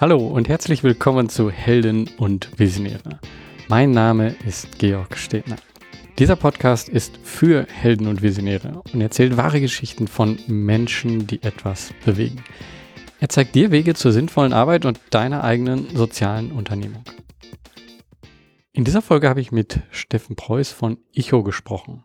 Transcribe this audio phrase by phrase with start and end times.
[0.00, 3.20] Hallo und herzlich willkommen zu Helden und Visionäre.
[3.68, 5.56] Mein Name ist Georg Stedner.
[6.18, 11.92] Dieser Podcast ist für Helden und Visionäre und erzählt wahre Geschichten von Menschen, die etwas
[12.02, 12.42] bewegen.
[13.20, 17.04] Er zeigt dir Wege zur sinnvollen Arbeit und deiner eigenen sozialen Unternehmung.
[18.72, 22.04] In dieser Folge habe ich mit Steffen Preuß von Icho gesprochen.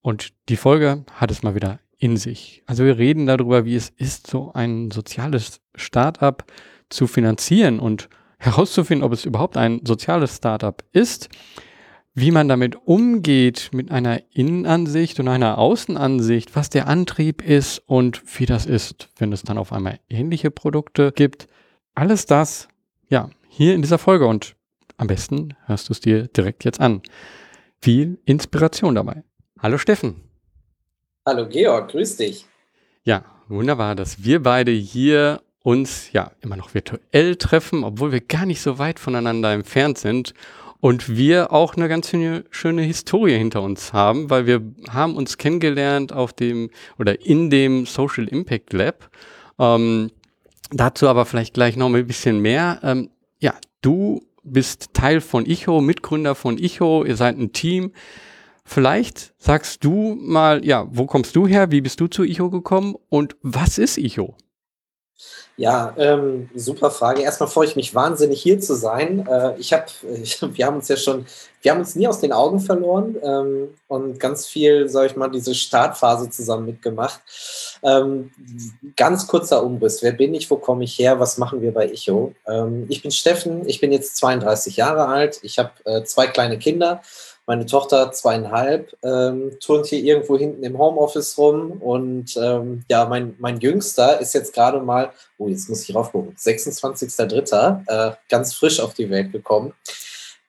[0.00, 2.62] Und die Folge hat es mal wieder in sich.
[2.66, 6.44] Also wir reden darüber, wie es ist, so ein soziales Startup
[6.88, 8.08] zu finanzieren und
[8.38, 11.28] herauszufinden, ob es überhaupt ein soziales Startup ist,
[12.14, 18.22] wie man damit umgeht mit einer Innenansicht und einer Außenansicht, was der Antrieb ist und
[18.38, 21.46] wie das ist, wenn es dann auf einmal ähnliche Produkte gibt.
[21.94, 22.68] Alles das,
[23.08, 24.56] ja, hier in dieser Folge und
[24.96, 27.02] am besten hörst du es dir direkt jetzt an.
[27.82, 29.22] Viel Inspiration dabei.
[29.58, 30.22] Hallo Steffen.
[31.26, 32.46] Hallo Georg, grüß dich.
[33.04, 38.46] Ja, wunderbar, dass wir beide hier uns ja immer noch virtuell treffen, obwohl wir gar
[38.46, 40.32] nicht so weit voneinander entfernt sind
[40.78, 42.12] und wir auch eine ganz
[42.50, 47.84] schöne, Historie hinter uns haben, weil wir haben uns kennengelernt auf dem oder in dem
[47.84, 49.10] Social Impact Lab.
[49.58, 50.12] Ähm,
[50.70, 52.78] dazu aber vielleicht gleich noch ein bisschen mehr.
[52.84, 57.90] Ähm, ja, du bist Teil von Icho, Mitgründer von Icho, ihr seid ein Team.
[58.64, 61.72] Vielleicht sagst du mal, ja, wo kommst du her?
[61.72, 62.94] Wie bist du zu Icho gekommen?
[63.08, 64.36] Und was ist Icho?
[65.56, 67.22] Ja, ähm, super Frage.
[67.22, 69.26] Erstmal freue ich mich wahnsinnig hier zu sein.
[69.26, 69.86] Äh, ich habe,
[70.52, 71.24] wir haben uns ja schon,
[71.62, 75.28] wir haben uns nie aus den Augen verloren ähm, und ganz viel, sage ich mal,
[75.28, 77.20] diese Startphase zusammen mitgemacht.
[77.82, 78.30] Ähm,
[78.96, 80.02] ganz kurzer Umriss.
[80.02, 80.50] Wer bin ich?
[80.50, 81.18] Wo komme ich her?
[81.18, 82.34] Was machen wir bei Icho?
[82.46, 83.66] Ähm, ich bin Steffen.
[83.66, 85.38] Ich bin jetzt 32 Jahre alt.
[85.42, 87.00] Ich habe äh, zwei kleine Kinder.
[87.46, 93.36] Meine Tochter zweieinhalb ähm, turnt hier irgendwo hinten im Homeoffice rum und ähm, ja, mein,
[93.38, 98.80] mein Jüngster ist jetzt gerade mal, oh, jetzt muss ich raufgucken, 26.03., äh, ganz frisch
[98.80, 99.72] auf die Welt gekommen.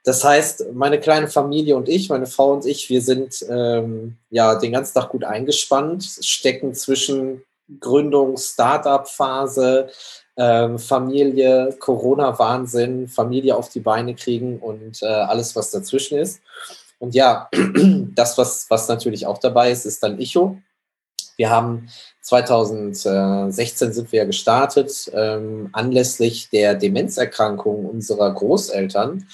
[0.08, 4.56] Das heißt, meine kleine Familie und ich, meine Frau und ich, wir sind ähm, ja
[4.56, 7.44] den ganzen Tag gut eingespannt, stecken zwischen
[7.80, 9.90] Gründung, Startup-Phase,
[10.38, 16.42] ähm, Familie, Corona-Wahnsinn, Familie auf die Beine kriegen und äh, alles, was dazwischen ist.
[17.00, 17.50] Und ja,
[18.16, 20.58] das, was, was natürlich auch dabei ist, ist dann Icho.
[21.38, 21.88] Wir haben
[22.22, 29.28] 2016 sind wir gestartet, ähm, anlässlich der Demenzerkrankung unserer Großeltern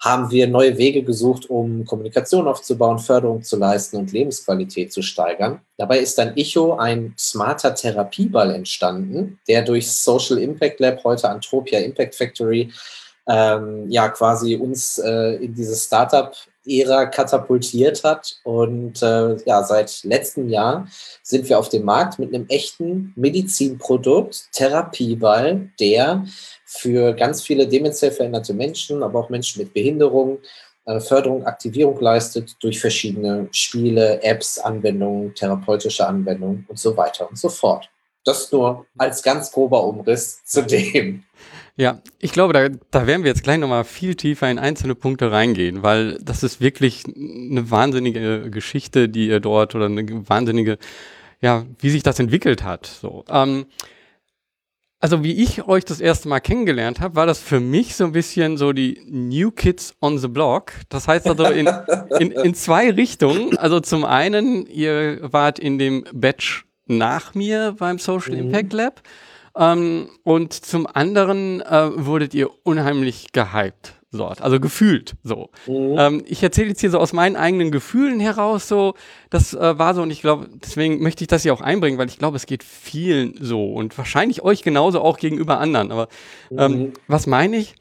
[0.00, 5.60] haben wir neue Wege gesucht, um Kommunikation aufzubauen, Förderung zu leisten und Lebensqualität zu steigern.
[5.76, 11.80] Dabei ist dann Icho ein smarter Therapieball entstanden, der durch Social Impact Lab, heute Antropia
[11.80, 12.72] Impact Factory,
[13.28, 16.34] ähm, ja quasi uns äh, in dieses Startup
[16.66, 18.36] Ära katapultiert hat.
[18.44, 20.86] Und äh, ja, seit letztem Jahr
[21.22, 26.24] sind wir auf dem Markt mit einem echten Medizinprodukt, Therapieball, der
[26.64, 30.38] für ganz viele demenziell veränderte Menschen, aber auch Menschen mit Behinderung,
[30.86, 37.38] äh, Förderung, Aktivierung leistet durch verschiedene Spiele, Apps, Anwendungen, therapeutische Anwendungen und so weiter und
[37.38, 37.88] so fort.
[38.24, 41.24] Das nur als ganz grober Umriss zu dem.
[41.80, 45.32] Ja, ich glaube, da, da werden wir jetzt gleich nochmal viel tiefer in einzelne Punkte
[45.32, 50.76] reingehen, weil das ist wirklich eine wahnsinnige Geschichte, die ihr dort oder eine wahnsinnige,
[51.40, 52.84] ja, wie sich das entwickelt hat.
[52.84, 53.24] So.
[53.30, 53.64] Ähm,
[54.98, 58.12] also wie ich euch das erste Mal kennengelernt habe, war das für mich so ein
[58.12, 60.72] bisschen so die New Kids on the Block.
[60.90, 61.66] Das heißt also in,
[62.18, 63.56] in, in zwei Richtungen.
[63.56, 68.48] Also zum einen, ihr wart in dem Batch nach mir beim Social mhm.
[68.48, 69.02] Impact Lab.
[69.56, 75.50] Ähm, und zum anderen äh, wurdet ihr unheimlich gehypt dort, also gefühlt so.
[75.66, 75.96] Mhm.
[75.98, 78.94] Ähm, ich erzähle jetzt hier so aus meinen eigenen Gefühlen heraus so,
[79.30, 82.08] das äh, war so und ich glaube, deswegen möchte ich das hier auch einbringen, weil
[82.08, 85.92] ich glaube, es geht vielen so und wahrscheinlich euch genauso auch gegenüber anderen.
[85.92, 86.08] Aber
[86.50, 86.92] ähm, mhm.
[87.06, 87.74] was meine ich?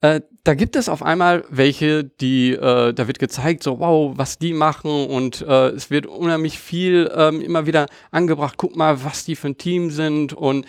[0.00, 4.38] Äh, da gibt es auf einmal welche, die, äh, da wird gezeigt, so wow, was
[4.38, 9.24] die machen und äh, es wird unheimlich viel ähm, immer wieder angebracht, guck mal, was
[9.24, 10.66] die für ein Team sind und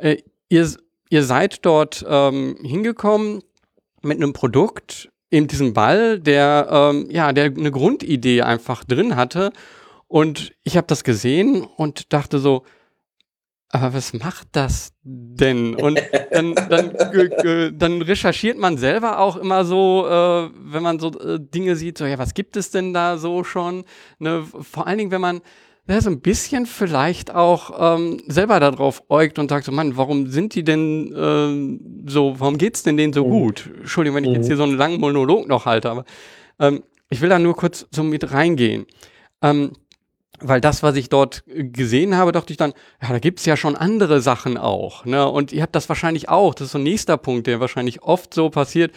[0.00, 0.18] äh,
[0.48, 0.68] ihr,
[1.08, 3.42] ihr seid dort ähm, hingekommen
[4.02, 9.52] mit einem Produkt, in diesem Ball, der ähm, ja, der eine Grundidee einfach drin hatte.
[10.08, 12.64] Und ich habe das gesehen und dachte so,
[13.72, 15.76] aber was macht das denn?
[15.76, 16.92] Und dann, dann,
[17.78, 22.04] dann recherchiert man selber auch immer so, äh, wenn man so äh, Dinge sieht, so
[22.04, 23.84] ja, was gibt es denn da so schon?
[24.18, 24.44] Ne?
[24.44, 25.40] Vor allen Dingen, wenn man
[25.88, 30.28] der so ein bisschen vielleicht auch ähm, selber darauf äugt und sagt so, Mann, warum
[30.28, 33.30] sind die denn äh, so, warum geht's denn denen so mhm.
[33.30, 33.70] gut?
[33.78, 34.48] Entschuldigung, wenn ich jetzt mhm.
[34.48, 36.04] hier so einen langen Monolog noch halte, aber
[36.58, 38.86] ähm, ich will da nur kurz so mit reingehen.
[39.42, 39.72] Ähm,
[40.40, 42.72] weil das, was ich dort gesehen habe, dachte ich dann,
[43.02, 45.04] ja, da gibt's ja schon andere Sachen auch.
[45.04, 45.28] Ne?
[45.28, 46.54] Und ihr habt das wahrscheinlich auch.
[46.54, 48.92] Das ist so ein nächster Punkt, der wahrscheinlich oft so passiert.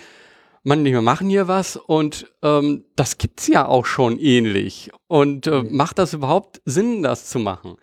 [0.63, 4.91] Man, wir machen hier was und ähm, das gibt's ja auch schon ähnlich.
[5.07, 5.75] Und äh, mhm.
[5.75, 7.75] macht das überhaupt Sinn, das zu machen?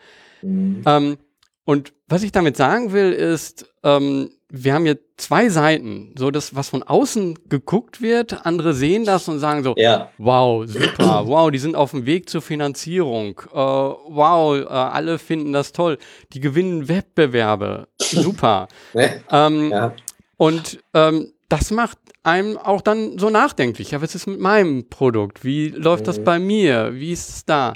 [0.43, 0.82] Mhm.
[0.87, 1.17] Ähm,
[1.65, 6.15] und was ich damit sagen will, ist, ähm, wir haben hier zwei Seiten.
[6.19, 10.11] So das, was von außen geguckt wird, andere sehen das und sagen so, ja.
[10.19, 13.41] wow, super, wow, die sind auf dem Weg zur Finanzierung.
[13.53, 15.99] Uh, wow, uh, alle finden das toll.
[16.33, 17.88] Die gewinnen Wettbewerbe.
[18.00, 18.67] Super.
[19.31, 19.93] ähm, ja.
[20.37, 23.91] Und ähm, das macht einem auch dann so nachdenklich.
[23.91, 25.44] Ja, was ist mit meinem Produkt?
[25.44, 26.06] Wie läuft mhm.
[26.06, 26.94] das bei mir?
[26.94, 27.75] Wie ist es da?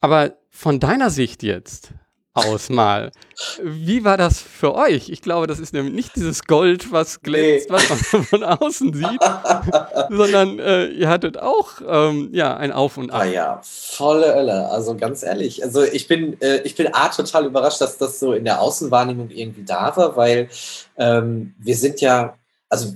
[0.00, 1.92] Aber von deiner Sicht jetzt,
[2.34, 3.10] aus mal.
[3.62, 5.08] Wie war das für euch?
[5.08, 7.74] Ich glaube, das ist nämlich nicht dieses Gold, was glänzt, nee.
[7.74, 9.22] was man von außen sieht,
[10.10, 13.22] sondern äh, ihr hattet auch ähm, ja, ein Auf und Ab.
[13.22, 14.68] Ah ja, volle Ölle.
[14.68, 15.64] Also ganz ehrlich.
[15.64, 19.30] Also ich bin, äh, ich bin A, total überrascht, dass das so in der Außenwahrnehmung
[19.30, 20.48] irgendwie da war, weil
[20.96, 22.36] ähm, wir sind ja
[22.70, 22.92] also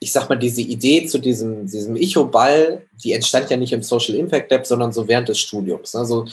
[0.00, 4.16] ich sag mal, diese Idee zu diesem, diesem Icho-Ball, die entstand ja nicht im Social
[4.16, 5.94] Impact Lab, sondern so während des Studiums.
[5.94, 6.26] Also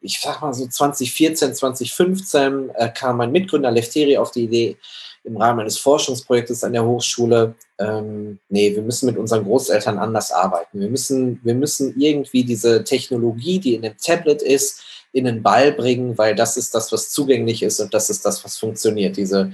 [0.00, 4.76] ich sag mal so 2014, 2015 äh, kam mein Mitgründer Lefteri auf die Idee,
[5.24, 10.32] im Rahmen eines Forschungsprojektes an der Hochschule, ähm, nee, wir müssen mit unseren Großeltern anders
[10.32, 10.80] arbeiten.
[10.80, 14.80] Wir müssen, wir müssen irgendwie diese Technologie, die in dem Tablet ist,
[15.12, 18.44] in den Ball bringen, weil das ist das, was zugänglich ist und das ist das,
[18.44, 19.16] was funktioniert.
[19.16, 19.52] Diese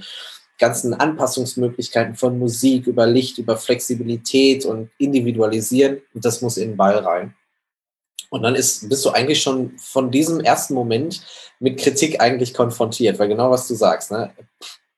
[0.57, 6.01] ganzen Anpassungsmöglichkeiten von Musik über Licht, über Flexibilität und Individualisieren.
[6.13, 7.35] Und das muss in den Ball rein.
[8.29, 11.21] Und dann ist, bist du eigentlich schon von diesem ersten Moment
[11.59, 14.33] mit Kritik eigentlich konfrontiert, weil genau was du sagst, ne?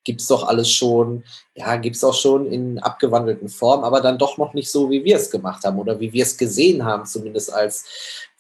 [0.08, 4.18] gibt es doch alles schon, ja, gibt es auch schon in abgewandelten Form, aber dann
[4.18, 7.06] doch noch nicht so, wie wir es gemacht haben oder wie wir es gesehen haben,
[7.06, 7.84] zumindest als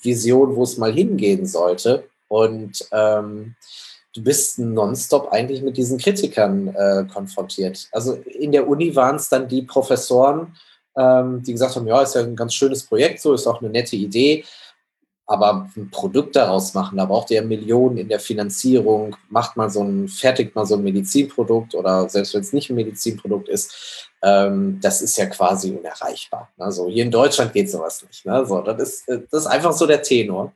[0.02, 2.08] Vision, wo es mal hingehen sollte.
[2.30, 3.56] Und ähm,
[4.18, 7.88] du bist nonstop eigentlich mit diesen Kritikern äh, konfrontiert.
[7.92, 10.56] Also in der Uni waren es dann die Professoren,
[10.98, 13.70] ähm, die gesagt haben, ja, ist ja ein ganz schönes Projekt, so ist auch eine
[13.70, 14.44] nette Idee,
[15.28, 19.84] aber ein Produkt daraus machen, da braucht ihr Millionen in der Finanzierung, macht mal so
[19.84, 24.80] ein, fertigt mal so ein Medizinprodukt oder selbst wenn es nicht ein Medizinprodukt ist, ähm,
[24.82, 26.50] das ist ja quasi unerreichbar.
[26.58, 28.26] Also hier in Deutschland geht sowas nicht.
[28.26, 28.44] Ne?
[28.48, 30.54] So, das, ist, äh, das ist einfach so der Tenor.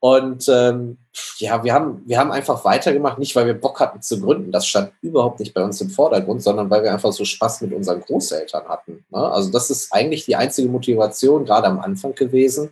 [0.00, 0.98] Und ähm,
[1.38, 4.66] ja, wir haben, wir haben einfach weitergemacht, nicht weil wir Bock hatten zu gründen, das
[4.66, 8.00] stand überhaupt nicht bei uns im Vordergrund, sondern weil wir einfach so Spaß mit unseren
[8.00, 9.04] Großeltern hatten.
[9.10, 9.18] Ne?
[9.18, 12.70] Also das ist eigentlich die einzige Motivation, gerade am Anfang gewesen,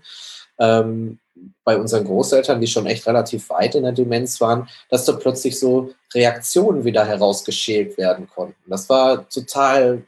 [0.58, 1.18] ähm,
[1.64, 5.58] bei unseren Großeltern, die schon echt relativ weit in der Demenz waren, dass da plötzlich
[5.58, 8.70] so Reaktionen wieder herausgeschält werden konnten.
[8.70, 10.04] Das war total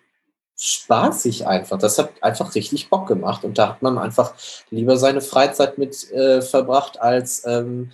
[0.56, 1.78] spaßig einfach.
[1.78, 4.34] Das hat einfach richtig Bock gemacht und da hat man einfach
[4.70, 7.92] lieber seine Freizeit mit äh, verbracht, als ähm,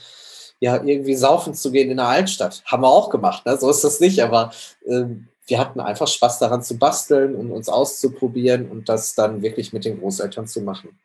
[0.60, 2.62] ja irgendwie saufen zu gehen in der Altstadt.
[2.64, 3.58] Haben wir auch gemacht, ne?
[3.58, 4.52] so ist das nicht, aber
[4.86, 9.72] ähm, wir hatten einfach Spaß daran zu basteln und uns auszuprobieren und das dann wirklich
[9.72, 10.96] mit den Großeltern zu machen.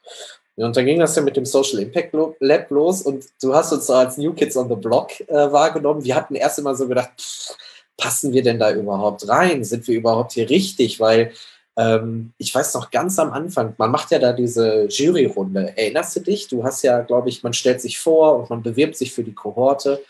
[0.55, 3.87] Und dann ging das ja mit dem Social Impact Lab los und du hast uns
[3.87, 6.03] so als New Kids on the Block äh, wahrgenommen.
[6.03, 7.55] Wir hatten erst immer so gedacht, pff,
[7.97, 9.63] passen wir denn da überhaupt rein?
[9.63, 10.99] Sind wir überhaupt hier richtig?
[10.99, 11.33] Weil
[11.77, 15.73] ähm, ich weiß noch ganz am Anfang, man macht ja da diese Juryrunde.
[15.77, 16.47] Erinnerst du dich?
[16.47, 19.35] Du hast ja, glaube ich, man stellt sich vor und man bewirbt sich für die
[19.35, 20.03] Kohorte.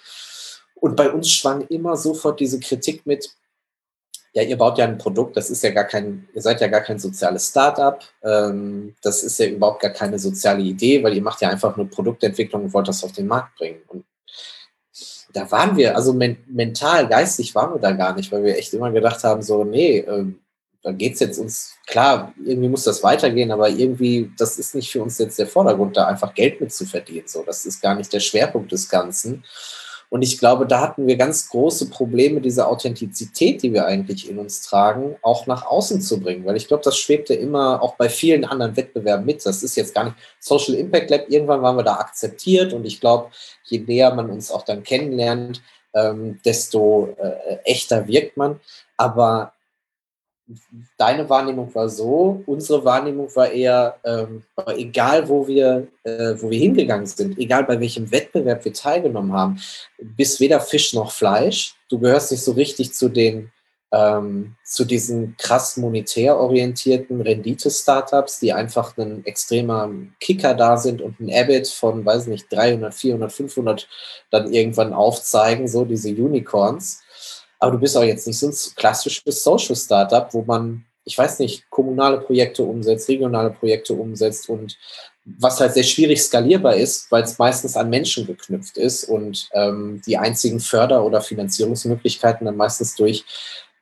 [0.75, 3.29] Und bei uns schwang immer sofort diese Kritik mit,
[4.33, 6.81] ja, ihr baut ja ein Produkt, das ist ja gar kein, ihr seid ja gar
[6.81, 11.41] kein soziales Startup, ähm, das ist ja überhaupt gar keine soziale Idee, weil ihr macht
[11.41, 13.81] ja einfach nur Produktentwicklung und wollt das auf den Markt bringen.
[13.87, 14.05] Und
[15.37, 18.73] da waren wir, also men mental, geistig waren wir da gar nicht, weil wir echt
[18.73, 20.39] immer gedacht haben, so, nee, ähm,
[20.81, 24.91] da geht es jetzt uns, klar, irgendwie muss das weitergehen, aber irgendwie, das ist nicht
[24.91, 27.27] für uns jetzt der Vordergrund, da einfach Geld mit zu verdienen.
[27.27, 29.43] So, das ist gar nicht der Schwerpunkt des Ganzen.
[30.09, 34.39] Und ich glaube, da hatten wir ganz große Probleme, diese Authentizität, die wir eigentlich in
[34.39, 36.45] uns tragen, auch nach außen zu bringen.
[36.45, 39.45] Weil ich glaube, das schwebte immer auch bei vielen anderen Wettbewerben mit.
[39.45, 41.29] Das ist jetzt gar nicht Social Impact Lab.
[41.29, 42.71] Irgendwann waren wir da akzeptiert.
[42.71, 43.31] Und ich glaube,
[43.65, 45.61] je näher man uns auch dann kennenlernt,
[45.93, 48.61] ähm, desto äh, echter wirkt man.
[48.95, 49.53] Aber
[50.97, 54.43] deine Wahrnehmung war so, unsere Wahrnehmung war eher, ähm,
[54.75, 59.59] egal wo wir, äh, wo wir hingegangen sind, egal bei welchem Wettbewerb wir teilgenommen haben,
[59.99, 61.75] bist weder Fisch noch Fleisch.
[61.89, 63.51] Du gehörst nicht so richtig zu den
[63.91, 69.89] ähm, zu diesen krass monetär orientierten Rendite-Startups, die einfach ein extremer
[70.19, 73.87] Kicker da sind und ein EBIT von, weiß nicht, 300, 400, 500
[74.29, 77.01] dann irgendwann aufzeigen, so diese Unicorns
[77.59, 81.39] aber du bist auch jetzt nicht so ein klassisches Social Startup, wo man, ich weiß
[81.39, 84.77] nicht, kommunale Projekte umsetzt, regionale Projekte umsetzt und
[85.25, 90.01] was halt sehr schwierig skalierbar ist, weil es meistens an Menschen geknüpft ist und ähm,
[90.05, 93.25] die einzigen Förder- oder Finanzierungsmöglichkeiten dann meistens durch,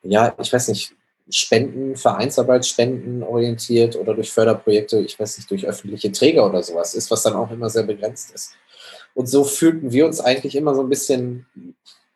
[0.01, 0.93] ja, ich weiß nicht,
[1.29, 7.09] Spenden, Vereinsarbeitsspenden orientiert oder durch Förderprojekte, ich weiß nicht, durch öffentliche Träger oder sowas ist,
[7.09, 8.53] was dann auch immer sehr begrenzt ist.
[9.15, 11.45] Und so fühlten wir uns eigentlich immer so ein bisschen,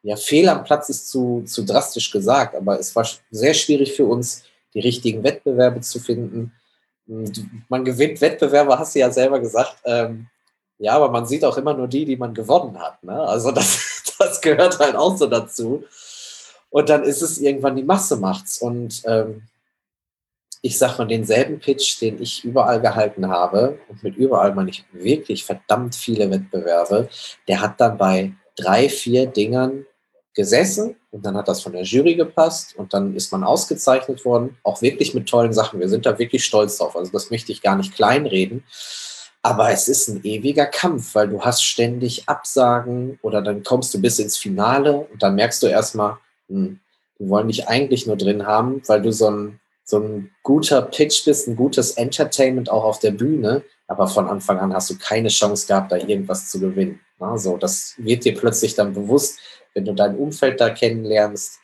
[0.01, 4.05] ja, fehl am Platz ist zu, zu drastisch gesagt, aber es war sehr schwierig für
[4.05, 6.53] uns, die richtigen Wettbewerbe zu finden.
[7.67, 9.77] Man gewinnt Wettbewerbe, hast du ja selber gesagt.
[9.83, 10.27] Ähm,
[10.77, 13.03] ja, aber man sieht auch immer nur die, die man gewonnen hat.
[13.03, 13.19] Ne?
[13.19, 15.83] Also das, das gehört halt auch so dazu.
[16.69, 18.59] Und dann ist es irgendwann die Masse macht's.
[18.59, 19.43] Und ähm,
[20.61, 24.85] ich sag mal, denselben Pitch, den ich überall gehalten habe, und mit überall meine ich
[24.91, 27.09] wirklich verdammt viele Wettbewerbe,
[27.47, 29.85] der hat dann bei drei, vier Dingern
[30.39, 34.55] gesessen und dann hat das von der Jury gepasst und dann ist man ausgezeichnet worden,
[34.63, 35.81] auch wirklich mit tollen Sachen.
[35.81, 36.95] Wir sind da wirklich stolz drauf.
[36.95, 38.63] Also das möchte ich gar nicht kleinreden.
[39.41, 43.99] Aber es ist ein ewiger Kampf, weil du hast ständig Absagen oder dann kommst du
[43.99, 46.15] bis ins Finale und dann merkst du erstmal,
[46.47, 46.79] hm,
[47.19, 51.25] die wollen dich eigentlich nur drin haben, weil du so ein, so ein guter Pitch
[51.25, 55.29] bist, ein gutes Entertainment auch auf der Bühne, aber von Anfang an hast du keine
[55.29, 56.99] Chance gehabt, da irgendwas zu gewinnen.
[57.19, 59.39] Also das wird dir plötzlich dann bewusst,
[59.73, 61.59] wenn du dein Umfeld da kennenlernst,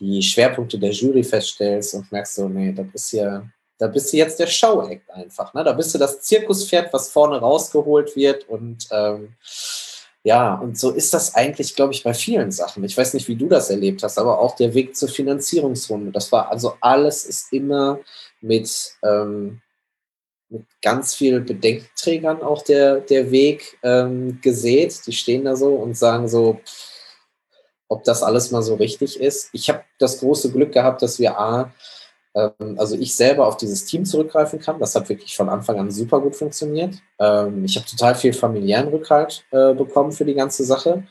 [0.00, 3.46] die Schwerpunkte der Jury feststellst und merkst so, nee, das ist ja,
[3.78, 5.52] da bist du jetzt der Show-Act einfach.
[5.52, 5.64] Ne?
[5.64, 9.34] Da bist du das Zirkuspferd, was vorne rausgeholt wird und ähm,
[10.24, 12.82] ja, und so ist das eigentlich, glaube ich, bei vielen Sachen.
[12.82, 16.10] Ich weiß nicht, wie du das erlebt hast, aber auch der Weg zur Finanzierungsrunde.
[16.10, 18.00] Das war also alles ist immer
[18.40, 19.60] mit, ähm,
[20.48, 25.06] mit ganz vielen Bedenkenträgern auch der, der Weg ähm, gesät.
[25.06, 26.60] Die stehen da so und sagen so,
[27.88, 29.48] ob das alles mal so richtig ist.
[29.52, 31.72] Ich habe das große Glück gehabt, dass wir A,
[32.34, 34.78] ähm, also ich selber auf dieses Team zurückgreifen kann.
[34.78, 36.94] Das hat wirklich von Anfang an super gut funktioniert.
[37.18, 41.04] Ähm, ich habe total viel familiären Rückhalt äh, bekommen für die ganze Sache,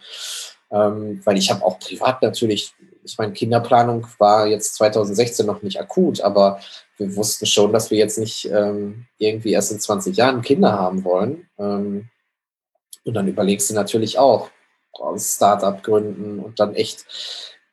[0.71, 2.73] ähm, weil ich habe auch privat natürlich,
[3.03, 6.59] ich meine, Kinderplanung war jetzt 2016 noch nicht akut, aber
[6.97, 11.47] wir wussten schon, dass wir jetzt nicht irgendwie erst in 20 Jahren Kinder haben wollen.
[11.57, 12.09] und
[13.13, 14.49] dann überlegst du natürlich auch,
[15.17, 17.05] Startup gründen und dann echt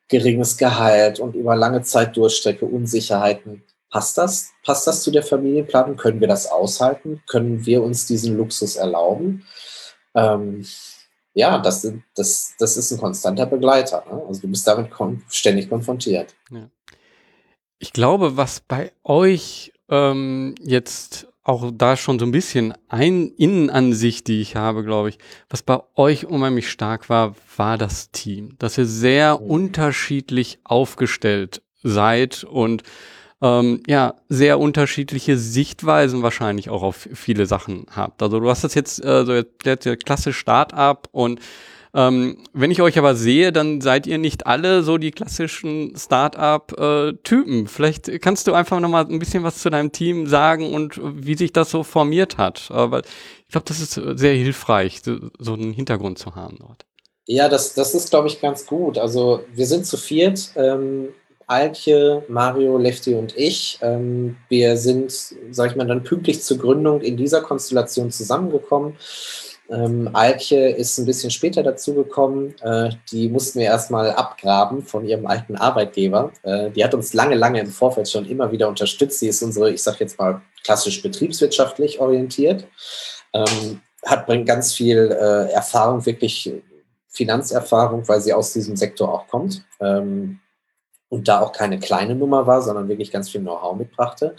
[0.08, 3.62] geringes Gehalt und über lange Zeit Durchstrecke, Unsicherheiten.
[3.90, 4.50] Passt das?
[4.64, 5.96] Passt das zu der Familienplanung?
[5.96, 7.22] Können wir das aushalten?
[7.28, 9.46] Können wir uns diesen Luxus erlauben?
[10.14, 10.66] Ähm,
[11.34, 14.04] ja, das, das, das ist ein konstanter Begleiter.
[14.10, 14.22] Ne?
[14.26, 16.34] Also du bist damit kon ständig konfrontiert.
[16.50, 16.68] Ja.
[17.82, 24.28] Ich glaube, was bei euch ähm, jetzt auch da schon so ein bisschen ein Innenansicht,
[24.28, 25.18] die ich habe, glaube ich.
[25.50, 29.46] Was bei euch unheimlich stark war, war das Team, dass ihr sehr mhm.
[29.46, 32.84] unterschiedlich aufgestellt seid und
[33.40, 38.22] ähm, ja, sehr unterschiedliche Sichtweisen wahrscheinlich auch auf viele Sachen habt.
[38.22, 41.40] Also du hast das jetzt äh, so jetzt der klasse Start-up und
[41.94, 47.64] ähm, wenn ich euch aber sehe, dann seid ihr nicht alle so die klassischen Start-up-Typen.
[47.64, 50.98] Äh, Vielleicht kannst du einfach noch mal ein bisschen was zu deinem Team sagen und
[51.02, 52.70] wie sich das so formiert hat.
[52.70, 56.86] Aber ich glaube, das ist sehr hilfreich, so, so einen Hintergrund zu haben dort.
[57.26, 58.98] Ja, das, das ist, glaube ich, ganz gut.
[58.98, 60.50] Also wir sind zu viert.
[60.56, 61.08] Ähm,
[61.46, 63.78] Alke, Mario, Lefty und ich.
[63.82, 65.12] Ähm, wir sind,
[65.50, 68.94] sag ich mal, dann pünktlich zur Gründung in dieser Konstellation zusammengekommen.
[69.70, 72.54] Ähm, Alke ist ein bisschen später dazugekommen.
[72.60, 76.32] Äh, die mussten wir erstmal abgraben von ihrem alten Arbeitgeber.
[76.42, 79.20] Äh, die hat uns lange, lange im Vorfeld schon immer wieder unterstützt.
[79.20, 82.66] Sie ist unsere, ich sage jetzt mal, klassisch betriebswirtschaftlich orientiert.
[83.32, 86.52] Ähm, hat bringt ganz viel äh, Erfahrung, wirklich
[87.08, 89.64] Finanzerfahrung, weil sie aus diesem Sektor auch kommt.
[89.80, 90.40] Ähm,
[91.08, 94.34] und da auch keine kleine Nummer war, sondern wirklich ganz viel Know-how mitbrachte.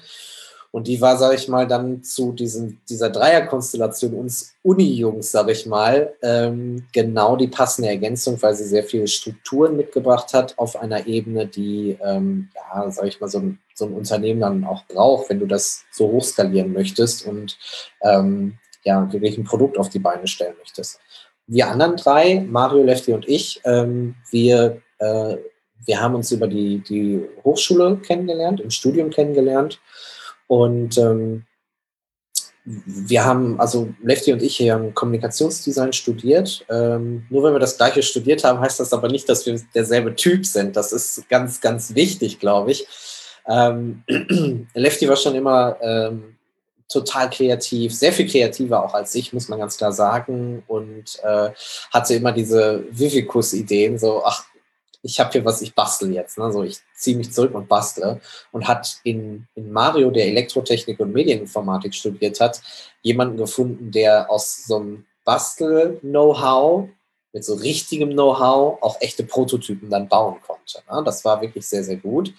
[0.74, 5.68] Und die war, sage ich mal, dann zu diesem, dieser Dreierkonstellation uns Uni-Jungs, sage ich
[5.68, 11.06] mal, ähm, genau die passende Ergänzung, weil sie sehr viele Strukturen mitgebracht hat auf einer
[11.06, 15.30] Ebene, die, ähm, ja, sage ich mal, so ein, so ein Unternehmen dann auch braucht,
[15.30, 17.56] wenn du das so hochskalieren möchtest und
[18.02, 21.00] ähm, ja, wirklich ein Produkt auf die Beine stellen möchtest.
[21.46, 25.38] Wir anderen drei, Mario, Lefty und ich, ähm, wir, äh,
[25.86, 29.80] wir haben uns über die, die Hochschule kennengelernt, im Studium kennengelernt
[30.48, 31.46] und ähm,
[32.66, 36.66] wir haben, also Lefty und ich hier haben Kommunikationsdesign studiert.
[36.70, 40.16] Ähm, nur wenn wir das gleiche studiert haben, heißt das aber nicht, dass wir derselbe
[40.16, 40.78] Typ sind.
[40.78, 42.88] Das ist ganz, ganz wichtig, glaube ich.
[43.48, 44.04] Ähm,
[44.74, 46.38] Lefty war schon immer ähm,
[46.88, 50.64] total kreativ, sehr viel kreativer auch als ich, muss man ganz klar sagen.
[50.68, 51.50] Und äh,
[51.92, 54.46] hatte immer diese Vivicus-Ideen, so, ach,
[55.04, 56.38] ich habe hier was, ich bastel jetzt.
[56.38, 56.52] Ne?
[56.52, 58.22] So, ich ziehe mich zurück und bastle.
[58.52, 62.62] Und hat in, in Mario, der Elektrotechnik und Medieninformatik studiert hat,
[63.02, 66.90] jemanden gefunden, der aus so einem Bastel-Know-how,
[67.34, 70.80] mit so richtigem Know-how, auch echte Prototypen dann bauen konnte.
[70.90, 71.04] Ne?
[71.04, 72.34] Das war wirklich sehr, sehr gut.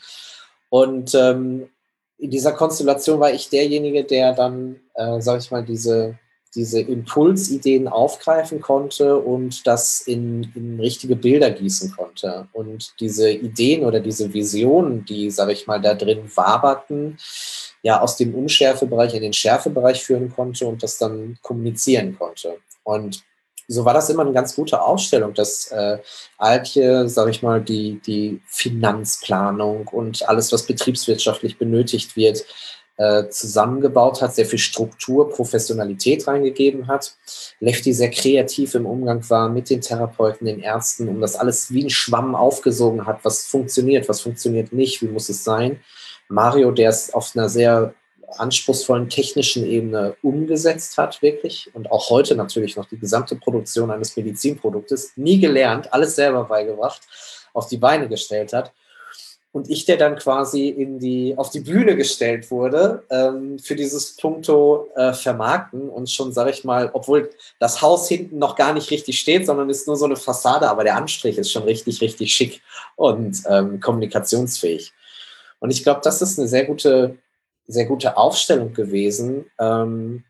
[0.70, 1.68] Und ähm,
[2.16, 6.18] in dieser Konstellation war ich derjenige, der dann, äh, sag ich mal, diese
[6.54, 12.48] diese Impulsideen aufgreifen konnte und das in, in richtige Bilder gießen konnte.
[12.52, 17.18] Und diese Ideen oder diese Visionen, die, sage ich mal, da drin waberten,
[17.82, 22.56] ja, aus dem Unschärfebereich in den Schärfebereich führen konnte und das dann kommunizieren konnte.
[22.84, 23.22] Und
[23.66, 25.98] so war das immer eine ganz gute Ausstellung, dass äh,
[26.38, 32.44] Altje, sage ich mal, die, die Finanzplanung und alles, was betriebswirtschaftlich benötigt wird,
[32.96, 37.16] äh, zusammengebaut hat, sehr viel Struktur, Professionalität reingegeben hat.
[37.58, 41.84] Lefty sehr kreativ im Umgang war mit den Therapeuten, den Ärzten, um das alles wie
[41.84, 45.80] ein Schwamm aufgesogen hat, was funktioniert, was funktioniert nicht, wie muss es sein.
[46.28, 47.94] Mario, der es auf einer sehr
[48.38, 51.70] anspruchsvollen technischen Ebene umgesetzt hat, wirklich.
[51.74, 57.02] Und auch heute natürlich noch die gesamte Produktion eines Medizinproduktes, nie gelernt, alles selber beigebracht,
[57.52, 58.72] auf die Beine gestellt hat
[59.54, 64.16] und ich, der dann quasi in die, auf die Bühne gestellt wurde ähm, für dieses
[64.16, 67.30] Punkto äh, Vermarkten und schon, sage ich mal, obwohl
[67.60, 70.82] das Haus hinten noch gar nicht richtig steht, sondern ist nur so eine Fassade, aber
[70.82, 72.62] der Anstrich ist schon richtig, richtig schick
[72.96, 74.92] und ähm, kommunikationsfähig.
[75.60, 77.18] Und ich glaube, das ist eine sehr gute,
[77.68, 80.24] sehr gute Aufstellung gewesen ähm,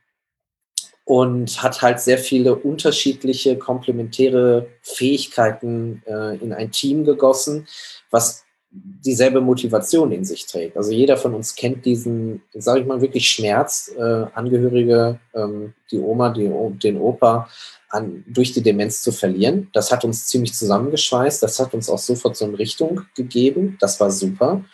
[1.07, 7.67] und hat halt sehr viele unterschiedliche komplementäre Fähigkeiten äh, in ein Team gegossen,
[8.11, 8.44] was
[8.75, 10.77] dieselbe Motivation in sich trägt.
[10.77, 15.99] Also jeder von uns kennt diesen, sage ich mal, wirklich Schmerz, äh, Angehörige, ähm, die
[15.99, 16.51] Oma, die,
[16.83, 17.49] den Opa
[17.91, 19.69] an, durch die Demenz zu verlieren.
[19.73, 21.43] Das hat uns ziemlich zusammengeschweißt.
[21.43, 23.77] Das hat uns auch sofort so eine Richtung gegeben.
[23.81, 24.65] Das war super.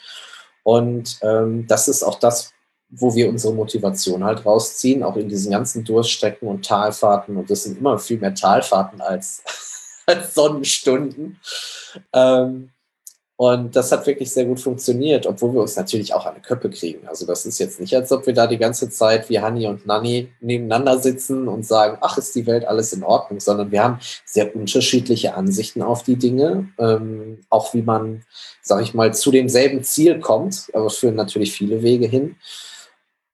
[0.62, 2.52] Und ähm, das ist auch das,
[2.88, 7.36] wo wir unsere Motivation halt rausziehen, auch in diesen ganzen Durststrecken und Talfahrten.
[7.36, 9.42] Und das sind immer viel mehr Talfahrten als,
[10.06, 11.38] als Sonnenstunden.
[12.12, 12.70] Ähm,
[13.40, 16.68] und das hat wirklich sehr gut funktioniert, obwohl wir uns natürlich auch an die Köppe
[16.68, 17.08] kriegen.
[17.08, 19.86] Also das ist jetzt nicht, als ob wir da die ganze Zeit wie Hanni und
[19.86, 23.98] Nanni nebeneinander sitzen und sagen, ach, ist die Welt alles in Ordnung, sondern wir haben
[24.26, 28.24] sehr unterschiedliche Ansichten auf die Dinge, ähm, auch wie man,
[28.60, 32.36] sage ich mal, zu demselben Ziel kommt, aber führen natürlich viele Wege hin.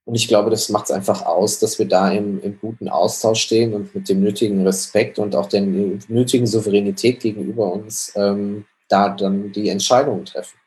[0.05, 3.41] Und ich glaube, das macht es einfach aus, dass wir da im, im, guten Austausch
[3.41, 9.11] stehen und mit dem nötigen Respekt und auch der nötigen Souveränität gegenüber uns ähm, da
[9.11, 10.59] dann die Entscheidungen treffen.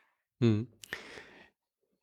[0.42, 0.68] Hm.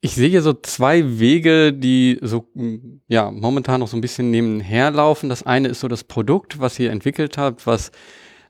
[0.00, 4.90] Ich sehe so zwei Wege, die so hm, ja momentan noch so ein bisschen nebenher
[4.90, 5.28] laufen.
[5.28, 7.90] Das eine ist so das Produkt, was ihr entwickelt habt, was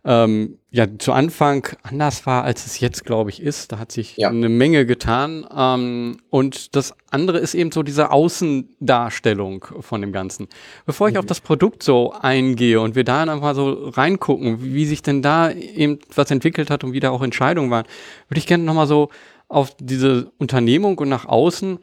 [0.07, 3.73] ähm, ja zu Anfang anders war, als es jetzt, glaube ich, ist.
[3.73, 4.29] Da hat sich ja.
[4.29, 5.45] eine Menge getan.
[5.55, 10.47] Ähm, und das andere ist eben so diese Außendarstellung von dem Ganzen.
[10.87, 11.21] Bevor ich mhm.
[11.21, 15.51] auf das Produkt so eingehe und wir da einfach so reingucken, wie sich denn da
[15.51, 17.87] eben was entwickelt hat und wie da auch Entscheidungen waren,
[18.29, 19.09] würde ich gerne nochmal so
[19.49, 21.81] auf diese Unternehmung und nach außen.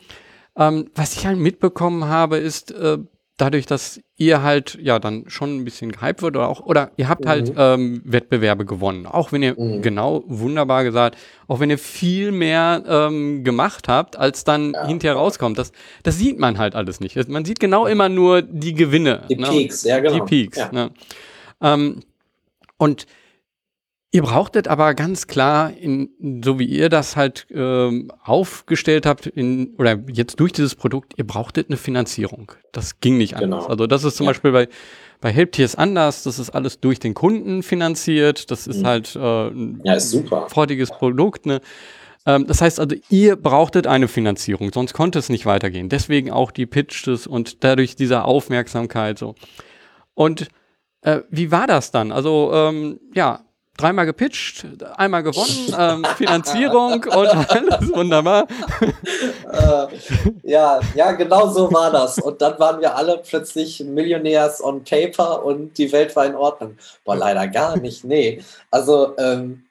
[0.55, 2.99] Ähm, was ich halt mitbekommen habe, ist, äh,
[3.37, 7.09] dadurch, dass ihr halt ja dann schon ein bisschen gehypt wird oder auch, oder ihr
[7.09, 7.57] habt halt, mhm.
[7.57, 9.05] halt ähm, Wettbewerbe gewonnen.
[9.05, 9.81] Auch wenn ihr, mhm.
[9.81, 11.17] genau, wunderbar gesagt,
[11.47, 14.85] auch wenn ihr viel mehr ähm, gemacht habt, als dann ja.
[14.85, 15.57] hinterher rauskommt.
[15.57, 15.71] Das,
[16.03, 17.15] das sieht man halt alles nicht.
[17.27, 19.25] Man sieht genau immer nur die Gewinne.
[19.29, 19.47] Die ne?
[19.47, 20.13] Peaks, ja genau.
[20.13, 20.57] Die Peaks.
[20.57, 20.71] Ja.
[20.71, 20.91] Ne?
[21.61, 22.03] Ähm,
[22.77, 23.07] und
[24.15, 29.73] Ihr brauchtet aber ganz klar, in, so wie ihr das halt ähm, aufgestellt habt, in,
[29.79, 32.51] oder jetzt durch dieses Produkt, ihr brauchtet eine Finanzierung.
[32.73, 33.63] Das ging nicht anders.
[33.63, 33.71] Genau.
[33.71, 34.29] Also das ist zum ja.
[34.29, 34.67] Beispiel bei,
[35.19, 38.85] bei Helptiers anders, das ist alles durch den Kunden finanziert, das ist mhm.
[38.85, 40.47] halt äh, ein ja, ist super.
[40.47, 41.47] freudiges Produkt.
[41.47, 41.59] Ne?
[42.27, 45.89] Ähm, das heißt also, ihr brauchtet eine Finanzierung, sonst konnte es nicht weitergehen.
[45.89, 49.33] Deswegen auch die Pitches und dadurch diese Aufmerksamkeit so.
[50.13, 50.49] Und
[51.01, 52.11] äh, wie war das dann?
[52.11, 53.43] Also ähm, ja,
[53.77, 54.65] dreimal gepitcht,
[54.97, 58.47] einmal gewonnen, ähm, Finanzierung und alles wunderbar.
[59.51, 59.87] Äh,
[60.43, 62.19] ja, ja, genau so war das.
[62.19, 66.77] Und dann waren wir alle plötzlich Millionärs on Paper und die Welt war in Ordnung.
[67.03, 68.41] Boah, leider gar nicht, nee.
[68.69, 69.63] Also ähm,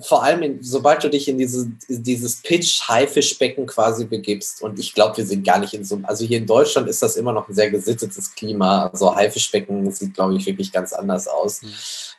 [0.00, 5.16] vor allem, in, sobald du dich in diese, dieses Pitch-Haifischbecken quasi begibst, und ich glaube,
[5.18, 7.54] wir sind gar nicht in so, also hier in Deutschland ist das immer noch ein
[7.54, 8.86] sehr gesittetes Klima.
[8.86, 11.62] Also Haifischbecken sieht, glaube ich, wirklich ganz anders aus.
[11.62, 11.72] Mhm.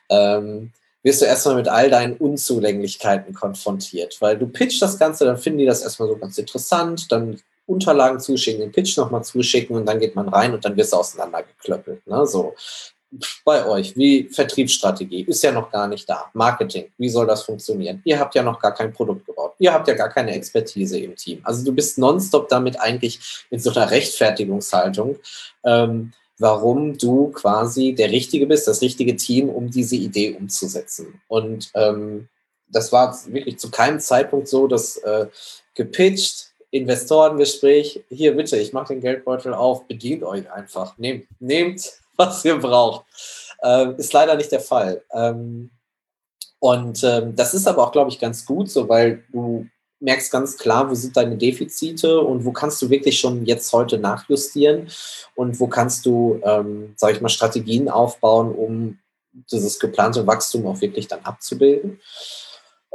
[0.09, 0.71] Ähm,
[1.03, 4.17] wirst du erstmal mit all deinen Unzulänglichkeiten konfrontiert.
[4.21, 8.19] Weil du pitchst das Ganze, dann finden die das erstmal so ganz interessant, dann Unterlagen
[8.19, 12.05] zuschicken, den Pitch nochmal zuschicken und dann geht man rein und dann wirst du auseinandergeklöppelt.
[12.07, 12.25] Ne?
[12.25, 12.55] So.
[13.45, 16.29] bei euch, wie Vertriebsstrategie, ist ja noch gar nicht da.
[16.33, 18.01] Marketing, wie soll das funktionieren?
[18.05, 19.53] Ihr habt ja noch gar kein Produkt gebaut.
[19.59, 21.39] Ihr habt ja gar keine Expertise im Team.
[21.43, 25.17] Also du bist nonstop damit eigentlich in so einer Rechtfertigungshaltung,
[25.63, 26.11] ähm,
[26.43, 31.21] warum du quasi der Richtige bist, das richtige Team, um diese Idee umzusetzen.
[31.29, 32.27] Und ähm,
[32.67, 35.27] das war wirklich zu keinem Zeitpunkt so, dass äh,
[35.73, 42.43] gepitcht, Investorengespräch, hier bitte, ich mache den Geldbeutel auf, bedient euch einfach, nehmt, nehmt was
[42.43, 43.05] ihr braucht.
[43.63, 45.01] Ähm, ist leider nicht der Fall.
[45.13, 45.71] Ähm,
[46.59, 49.65] und ähm, das ist aber auch, glaube ich, ganz gut so, weil du
[50.03, 53.97] merkst ganz klar, wo sind deine Defizite und wo kannst du wirklich schon jetzt heute
[53.97, 54.89] nachjustieren
[55.35, 58.99] und wo kannst du, ähm, sage ich mal, Strategien aufbauen, um
[59.51, 61.99] dieses geplante Wachstum auch wirklich dann abzubilden.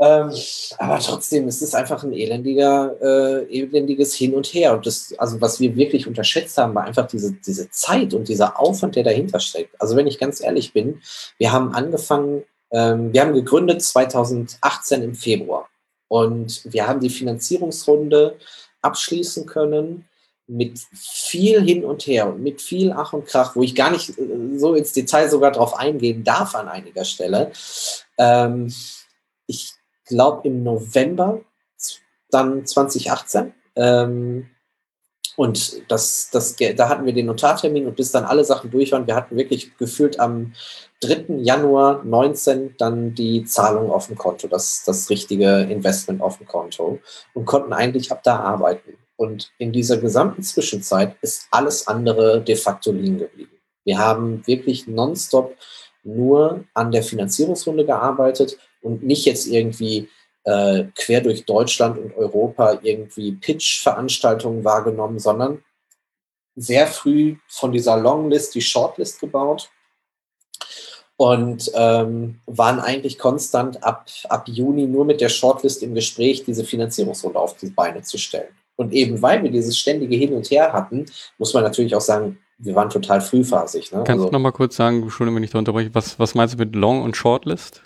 [0.01, 0.31] Ähm,
[0.79, 4.75] aber trotzdem, es ist einfach ein elendiger, äh, elendiges Hin und Her.
[4.75, 8.61] Und das, also was wir wirklich unterschätzt haben, war einfach diese, diese Zeit und dieser
[8.61, 9.75] Aufwand, der dahinter steckt.
[9.81, 11.01] Also wenn ich ganz ehrlich bin,
[11.39, 15.69] wir haben angefangen, ähm, wir haben gegründet 2018 im Februar.
[16.09, 18.37] Und wir haben die Finanzierungsrunde
[18.83, 20.09] abschließen können
[20.47, 24.19] mit viel hin und her und mit viel Ach und Krach, wo ich gar nicht
[24.19, 27.53] äh, so ins Detail sogar drauf eingehen darf an einiger Stelle.
[28.17, 28.73] Ähm,
[29.47, 29.73] ich
[30.07, 31.43] glaube, im November
[32.31, 33.53] dann 2018.
[33.77, 34.49] Ähm,
[35.39, 39.07] und das, das, da hatten wir den Notartermin und bis dann alle Sachen durch waren,
[39.07, 40.53] wir hatten wirklich gefühlt am
[40.99, 41.27] 3.
[41.43, 46.99] Januar 19 dann die Zahlung auf dem Konto, das, das richtige Investment auf dem Konto
[47.35, 48.95] und konnten eigentlich ab da arbeiten.
[49.15, 53.53] Und in dieser gesamten Zwischenzeit ist alles andere de facto liegen geblieben.
[53.85, 55.55] Wir haben wirklich nonstop
[56.03, 60.09] nur an der Finanzierungsrunde gearbeitet und nicht jetzt irgendwie
[60.45, 65.63] äh, quer durch Deutschland und Europa irgendwie Pitch-Veranstaltungen wahrgenommen, sondern
[66.57, 69.71] sehr früh von dieser Longlist die Shortlist gebaut
[71.17, 76.65] und ähm, waren eigentlich konstant ab, ab Juni nur mit der Shortlist im Gespräch, diese
[76.65, 78.55] Finanzierungsrunde auf die Beine zu stellen.
[78.77, 82.39] Und eben weil wir dieses ständige Hin und Her hatten, muss man natürlich auch sagen,
[82.59, 83.93] wir waren total frühphasig.
[83.93, 83.99] Ne?
[83.99, 86.59] Kannst also, du nochmal kurz sagen, Entschuldigung, wenn ich da unterbreche, was, was meinst du
[86.59, 87.83] mit Long- und Shortlist?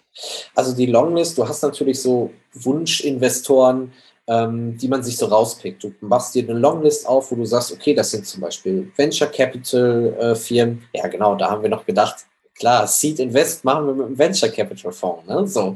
[0.55, 3.93] Also die Longlist, du hast natürlich so Wunschinvestoren,
[4.27, 5.85] ähm, die man sich so rauspickt.
[5.85, 9.29] Du machst dir eine Longlist auf, wo du sagst, okay, das sind zum Beispiel Venture
[9.29, 10.85] Capital äh, Firmen.
[10.95, 14.49] Ja, genau, da haben wir noch gedacht, klar, Seed Invest machen wir mit einem Venture
[14.49, 15.27] Capital Fonds.
[15.29, 15.47] Ne?
[15.47, 15.75] So.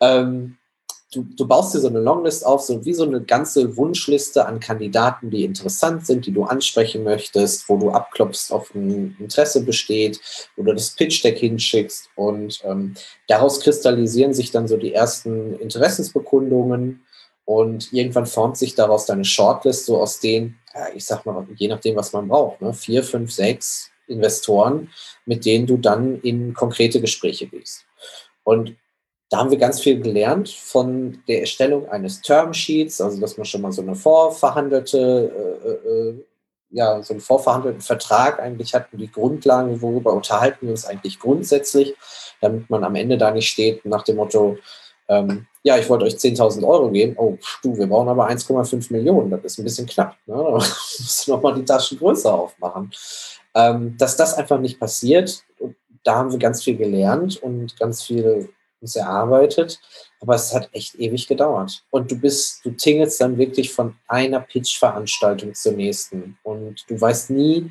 [0.00, 0.56] Ähm,
[1.12, 4.60] du, du baust dir so eine Longlist auf, so wie so eine ganze Wunschliste an
[4.60, 10.20] Kandidaten, die interessant sind, die du ansprechen möchtest, wo du abklopfst, ob ein Interesse besteht,
[10.56, 12.94] wo du das Pitch-Deck hinschickst und ähm,
[13.28, 17.04] daraus kristallisieren sich dann so die ersten Interessensbekundungen
[17.44, 21.68] und irgendwann formt sich daraus deine Shortlist so aus den, ja, ich sag mal, je
[21.68, 22.74] nachdem, was man braucht, ne?
[22.74, 24.90] vier, fünf, sechs Investoren,
[25.24, 27.84] mit denen du dann in konkrete Gespräche gehst.
[28.42, 28.76] Und
[29.28, 33.62] da haben wir ganz viel gelernt von der Erstellung eines Termsheets, also dass man schon
[33.62, 35.32] mal so eine vorverhandelte,
[35.64, 36.24] äh, äh,
[36.70, 41.18] ja, so einen vorverhandelten Vertrag eigentlich hat und die Grundlagen, worüber unterhalten wir uns eigentlich
[41.18, 41.94] grundsätzlich,
[42.40, 44.58] damit man am Ende da nicht steht nach dem Motto,
[45.08, 49.30] ähm, ja, ich wollte euch 10.000 Euro geben, oh, du, wir brauchen aber 1,5 Millionen,
[49.30, 50.34] das ist ein bisschen knapp, ne?
[50.36, 52.92] da musst du nochmal die Taschen größer aufmachen.
[53.54, 55.42] Ähm, dass das einfach nicht passiert,
[56.04, 59.80] da haben wir ganz viel gelernt und ganz viel uns erarbeitet,
[60.20, 61.82] aber es hat echt ewig gedauert.
[61.90, 67.30] Und du bist, du tingelst dann wirklich von einer Pitch-Veranstaltung zur nächsten und du weißt
[67.30, 67.70] nie,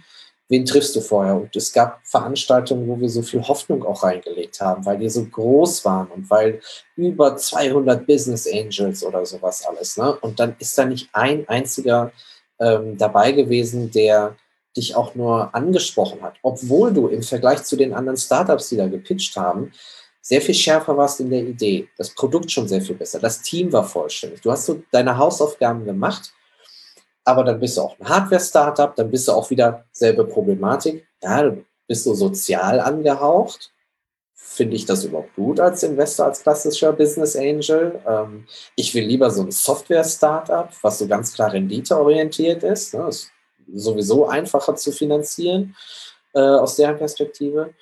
[0.49, 1.35] wen triffst du vorher.
[1.35, 5.25] Und es gab Veranstaltungen, wo wir so viel Hoffnung auch reingelegt haben, weil die so
[5.25, 6.61] groß waren und weil
[6.95, 9.97] über 200 Business Angels oder sowas alles.
[9.97, 10.15] Ne?
[10.17, 12.11] Und dann ist da nicht ein einziger
[12.59, 14.35] ähm, dabei gewesen, der
[14.77, 18.87] dich auch nur angesprochen hat, obwohl du im Vergleich zu den anderen Startups, die da
[18.87, 19.71] gepitcht haben,
[20.25, 23.71] sehr viel schärfer warst in der Idee, das Produkt schon sehr viel besser, das Team
[23.71, 24.41] war vollständig.
[24.41, 26.33] Du hast so deine Hausaufgaben gemacht,
[27.23, 31.07] aber dann bist du auch ein Hardware-Startup, dann bist du auch wieder selbe Problematik.
[31.21, 33.71] Ja, du bist du sozial angehaucht.
[34.33, 38.01] Finde ich das überhaupt gut als Investor, als klassischer Business Angel?
[38.07, 42.95] Ähm, ich will lieber so ein Software-Startup, was so ganz klar renditeorientiert ist.
[42.95, 43.07] Ne?
[43.09, 43.29] Ist
[43.71, 45.75] sowieso einfacher zu finanzieren
[46.33, 47.75] äh, aus deren Perspektive.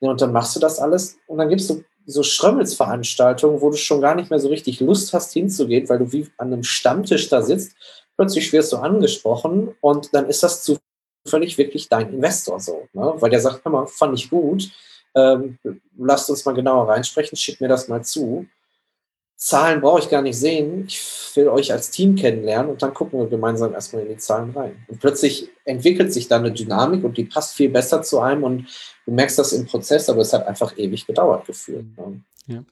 [0.00, 4.00] Und dann machst du das alles und dann gibst du so Schrömmelsveranstaltungen, wo du schon
[4.00, 7.42] gar nicht mehr so richtig Lust hast hinzugehen, weil du wie an einem Stammtisch da
[7.42, 7.74] sitzt.
[8.16, 13.12] Plötzlich wirst du angesprochen und dann ist das zufällig wirklich dein Investor so, ne?
[13.16, 14.70] weil der sagt, hör mal, fand ich gut,
[15.14, 15.58] ähm,
[15.98, 18.46] lasst uns mal genauer reinsprechen, schick mir das mal zu.
[19.38, 20.86] Zahlen brauche ich gar nicht sehen.
[20.88, 21.00] Ich
[21.36, 24.84] will euch als Team kennenlernen und dann gucken wir gemeinsam erstmal in die Zahlen rein.
[24.88, 28.66] Und plötzlich entwickelt sich da eine Dynamik und die passt viel besser zu einem und
[29.06, 31.86] du merkst das im Prozess, aber es hat einfach ewig gedauert gefühlt.
[32.48, 32.64] Ja.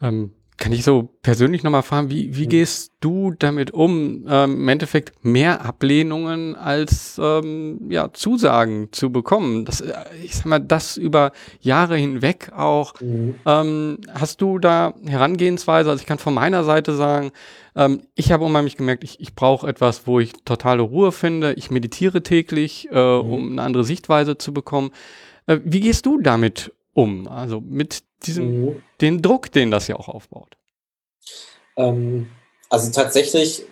[0.00, 4.68] Ähm, kann ich so persönlich nochmal fragen, wie, wie gehst du damit um, ähm, im
[4.68, 9.64] Endeffekt mehr Ablehnungen als ähm, ja, Zusagen zu bekommen?
[9.64, 12.94] Das, äh, ich sag mal, das über Jahre hinweg auch.
[13.00, 13.34] Mhm.
[13.44, 15.90] Ähm, hast du da Herangehensweise?
[15.90, 17.32] Also ich kann von meiner Seite sagen,
[17.74, 21.54] ähm, ich habe unheimlich gemerkt, ich, ich brauche etwas, wo ich totale Ruhe finde.
[21.54, 23.32] Ich meditiere täglich, äh, mhm.
[23.32, 24.92] um eine andere Sichtweise zu bekommen.
[25.46, 27.26] Äh, wie gehst du damit um?
[27.26, 28.82] Also mit diesem, mhm.
[29.00, 30.56] den Druck, den das ja auch aufbaut.
[31.76, 32.28] Ähm,
[32.68, 33.64] also tatsächlich,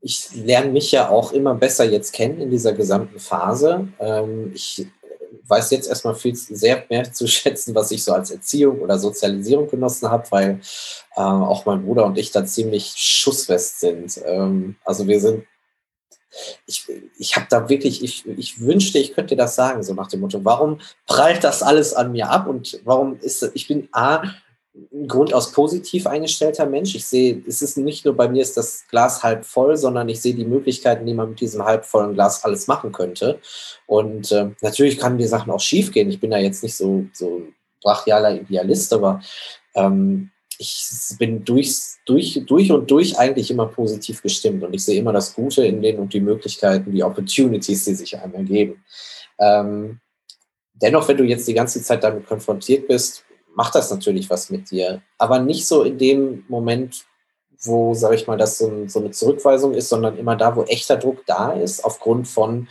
[0.00, 3.88] ich lerne mich ja auch immer besser jetzt kennen in dieser gesamten Phase.
[4.00, 4.86] Ähm, ich
[5.46, 9.68] weiß jetzt erstmal viel sehr mehr zu schätzen, was ich so als Erziehung oder Sozialisierung
[9.68, 10.60] genossen habe, weil
[11.16, 14.20] äh, auch mein Bruder und ich da ziemlich schussfest sind.
[14.24, 15.44] Ähm, also wir sind
[16.66, 16.86] ich,
[17.18, 20.20] ich habe da wirklich, ich, ich wünschte, ich könnte dir das sagen, so nach dem
[20.20, 24.22] Motto, warum prallt das alles an mir ab und warum ist ich bin A,
[24.74, 26.94] ein grundaus positiv eingestellter Mensch.
[26.94, 30.22] Ich sehe, es ist nicht nur bei mir ist das Glas halb voll, sondern ich
[30.22, 33.38] sehe die Möglichkeiten, die man mit diesem halb vollen Glas alles machen könnte.
[33.86, 36.08] Und äh, natürlich kann die Sachen auch schief gehen.
[36.08, 37.42] Ich bin da jetzt nicht so, so
[37.82, 39.20] brachialer Idealist, aber
[39.74, 40.30] ähm,
[40.62, 45.12] ich bin durch, durch, durch und durch eigentlich immer positiv gestimmt und ich sehe immer
[45.12, 48.84] das Gute in denen und die Möglichkeiten, die Opportunities, die sich einem ergeben.
[49.38, 50.00] Ähm,
[50.74, 54.70] dennoch, wenn du jetzt die ganze Zeit damit konfrontiert bist, macht das natürlich was mit
[54.70, 57.04] dir, aber nicht so in dem Moment,
[57.64, 60.96] wo, sage ich mal, das so, so, eine Zurückweisung ist, sondern immer da, wo echter
[60.96, 62.68] Druck da ist, aufgrund von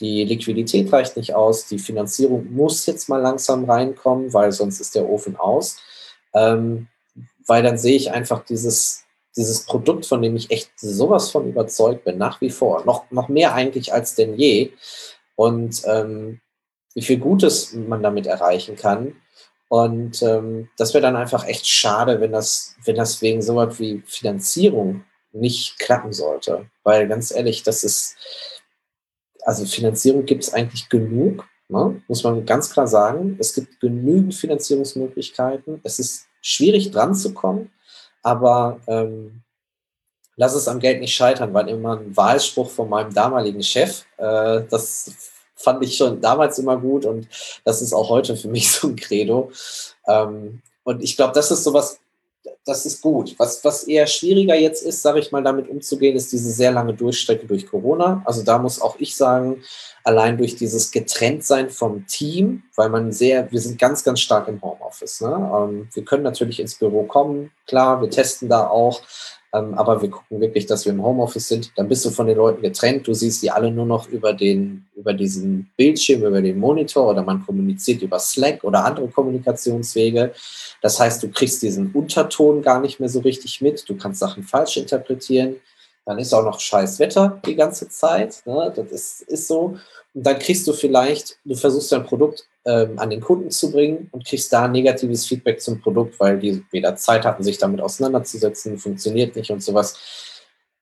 [0.00, 4.94] die Liquidität reicht nicht aus, die Finanzierung muss jetzt mal langsam reinkommen, weil sonst ist
[4.94, 5.76] der Ofen aus.
[6.34, 6.88] Ähm,
[7.46, 9.04] weil dann sehe ich einfach dieses,
[9.36, 12.84] dieses Produkt, von dem ich echt sowas von überzeugt bin, nach wie vor.
[12.84, 14.72] Noch, noch mehr eigentlich als denn je.
[15.36, 16.40] Und ähm,
[16.94, 19.16] wie viel Gutes man damit erreichen kann.
[19.68, 23.78] Und ähm, das wäre dann einfach echt schade, wenn das, wenn das wegen so was
[23.78, 26.66] wie Finanzierung nicht klappen sollte.
[26.82, 28.16] Weil ganz ehrlich, das ist,
[29.44, 32.02] also Finanzierung gibt es eigentlich genug, ne?
[32.06, 33.36] muss man ganz klar sagen.
[33.40, 35.80] Es gibt genügend Finanzierungsmöglichkeiten.
[35.84, 37.70] Es ist schwierig dran zu kommen,
[38.22, 39.42] aber ähm,
[40.36, 44.62] lass es am Geld nicht scheitern, weil immer ein Wahlspruch von meinem damaligen Chef, äh,
[44.68, 45.10] das
[45.54, 47.28] fand ich schon damals immer gut und
[47.64, 49.50] das ist auch heute für mich so ein Credo.
[50.06, 52.00] Ähm, und ich glaube, das ist sowas,
[52.64, 53.34] das ist gut.
[53.38, 56.94] Was, was eher schwieriger jetzt ist, sage ich mal, damit umzugehen, ist diese sehr lange
[56.94, 58.22] Durchstrecke durch Corona.
[58.24, 59.62] Also da muss auch ich sagen,
[60.04, 64.60] allein durch dieses Getrenntsein vom Team, weil man sehr, wir sind ganz, ganz stark im
[64.60, 65.20] Homeoffice.
[65.20, 65.52] Ne?
[65.54, 69.02] Ähm, wir können natürlich ins Büro kommen, klar, wir testen da auch,
[69.54, 71.72] ähm, aber wir gucken wirklich, dass wir im Homeoffice sind.
[71.76, 74.86] Dann bist du von den Leuten getrennt, du siehst die alle nur noch über, den,
[74.96, 80.32] über diesen Bildschirm, über den Monitor oder man kommuniziert über Slack oder andere Kommunikationswege.
[80.80, 84.42] Das heißt, du kriegst diesen Unterton gar nicht mehr so richtig mit, du kannst Sachen
[84.42, 85.56] falsch interpretieren.
[86.06, 88.42] Dann ist auch noch scheiß Wetter die ganze Zeit.
[88.46, 88.72] Ne?
[88.74, 89.76] Das ist, ist so.
[90.14, 94.08] Und dann kriegst du vielleicht, du versuchst dein Produkt ähm, an den Kunden zu bringen
[94.12, 98.78] und kriegst da negatives Feedback zum Produkt, weil die weder Zeit hatten, sich damit auseinanderzusetzen,
[98.78, 99.98] funktioniert nicht und sowas.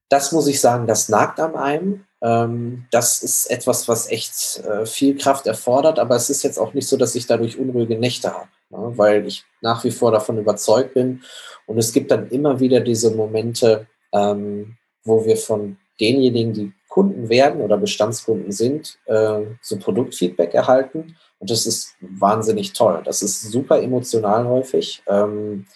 [0.09, 2.05] Das muss ich sagen, das nagt an einem.
[2.23, 6.75] Ähm, das ist etwas, was echt äh, viel Kraft erfordert, aber es ist jetzt auch
[6.75, 8.93] nicht so, dass ich dadurch unruhige Nächte habe, ne?
[8.97, 11.23] weil ich nach wie vor davon überzeugt bin.
[11.66, 17.29] Und es gibt dann immer wieder diese Momente, ähm, wo wir von denjenigen, die Kunden
[17.29, 21.16] werden oder Bestandskunden sind, äh, so Produktfeedback erhalten.
[21.40, 23.03] Und das ist wahnsinnig toll.
[23.05, 25.03] Das ist super emotional häufig.
[25.09, 25.66] Ähm,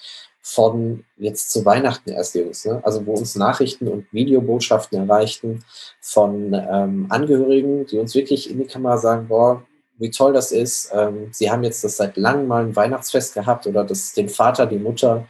[0.47, 2.79] von jetzt zu Weihnachten erst Jungs, ne?
[2.85, 5.65] also wo uns Nachrichten und Videobotschaften erreichten
[6.03, 9.63] von ähm, Angehörigen, die uns wirklich in die Kamera sagen, boah,
[9.97, 10.93] wie toll das ist.
[10.95, 14.67] Ähm, sie haben jetzt das seit langem mal ein Weihnachtsfest gehabt oder das den Vater,
[14.67, 15.27] die Mutter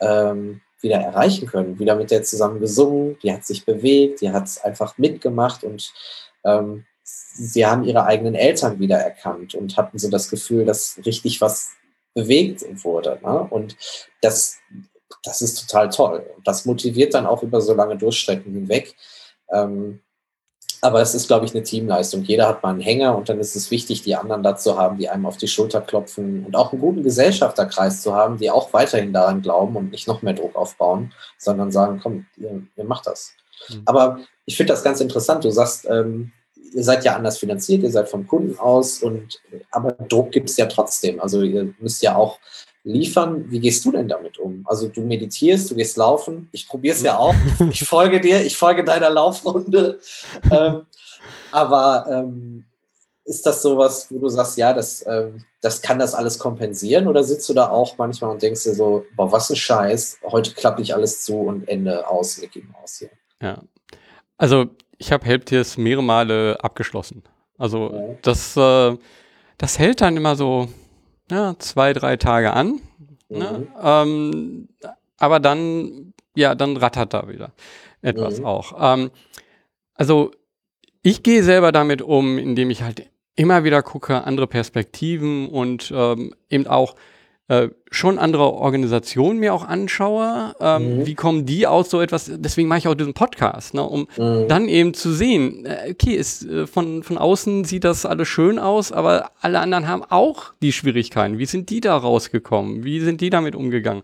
[0.00, 1.78] ähm, wieder erreichen können.
[1.78, 5.92] Wieder mit der zusammen gesungen, die hat sich bewegt, die hat einfach mitgemacht und
[6.44, 11.40] ähm, sie haben ihre eigenen Eltern wieder erkannt und hatten so das Gefühl, dass richtig
[11.40, 11.70] was
[12.14, 13.18] bewegt wurde.
[13.22, 13.46] Ne?
[13.50, 13.76] Und
[14.22, 14.56] das,
[15.22, 16.28] das ist total toll.
[16.44, 18.94] Das motiviert dann auch über so lange Durchstrecken hinweg.
[19.52, 20.00] Ähm,
[20.82, 22.22] aber es ist, glaube ich, eine Teamleistung.
[22.22, 25.08] Jeder hat mal einen Hänger und dann ist es wichtig, die anderen dazu haben, die
[25.08, 29.12] einem auf die Schulter klopfen und auch einen guten Gesellschafterkreis zu haben, die auch weiterhin
[29.12, 33.32] daran glauben und nicht noch mehr Druck aufbauen, sondern sagen, komm, ihr, ihr macht das.
[33.68, 33.82] Mhm.
[33.86, 35.44] Aber ich finde das ganz interessant.
[35.44, 36.32] Du sagst, ähm,
[36.74, 40.56] ihr seid ja anders finanziert, ihr seid vom Kunden aus und aber Druck gibt es
[40.56, 41.20] ja trotzdem.
[41.20, 42.38] Also ihr müsst ja auch
[42.86, 43.50] liefern.
[43.50, 44.64] Wie gehst du denn damit um?
[44.66, 46.48] Also du meditierst, du gehst laufen.
[46.52, 47.34] Ich probiere es ja auch.
[47.70, 49.98] Ich folge dir, ich folge deiner Laufrunde.
[50.50, 50.82] ähm,
[51.50, 52.64] aber ähm,
[53.24, 57.08] ist das sowas, wo du sagst, ja, das, ähm, das kann das alles kompensieren?
[57.08, 60.54] Oder sitzt du da auch manchmal und denkst dir so, boah, was ein Scheiß, heute
[60.54, 63.10] klappt nicht alles zu und Ende aus, Mickey Maus hier.
[63.42, 63.62] Ja.
[64.38, 64.66] Also
[64.98, 67.22] ich habe Helptiers mehrere Male abgeschlossen.
[67.58, 68.96] Also das, äh,
[69.58, 70.68] das hält dann immer so
[71.30, 72.80] ja, zwei, drei Tage an.
[73.28, 73.38] Ne?
[73.38, 73.38] Mhm.
[73.38, 73.66] Ne?
[73.82, 74.68] Ähm,
[75.18, 77.52] aber dann, ja, dann rattert da wieder
[78.02, 78.46] etwas mhm.
[78.46, 78.74] auch.
[78.78, 79.10] Ähm,
[79.94, 80.30] also
[81.02, 86.34] ich gehe selber damit um, indem ich halt immer wieder gucke, andere Perspektiven und ähm,
[86.48, 86.94] eben auch
[87.48, 91.06] äh, schon andere Organisationen mir auch anschaue, ähm, mhm.
[91.06, 94.48] wie kommen die aus so etwas, deswegen mache ich auch diesen Podcast, ne, um mhm.
[94.48, 98.58] dann eben zu sehen, äh, okay, ist, äh, von, von außen sieht das alles schön
[98.58, 101.38] aus, aber alle anderen haben auch die Schwierigkeiten.
[101.38, 102.84] Wie sind die da rausgekommen?
[102.84, 104.02] Wie sind die damit umgegangen?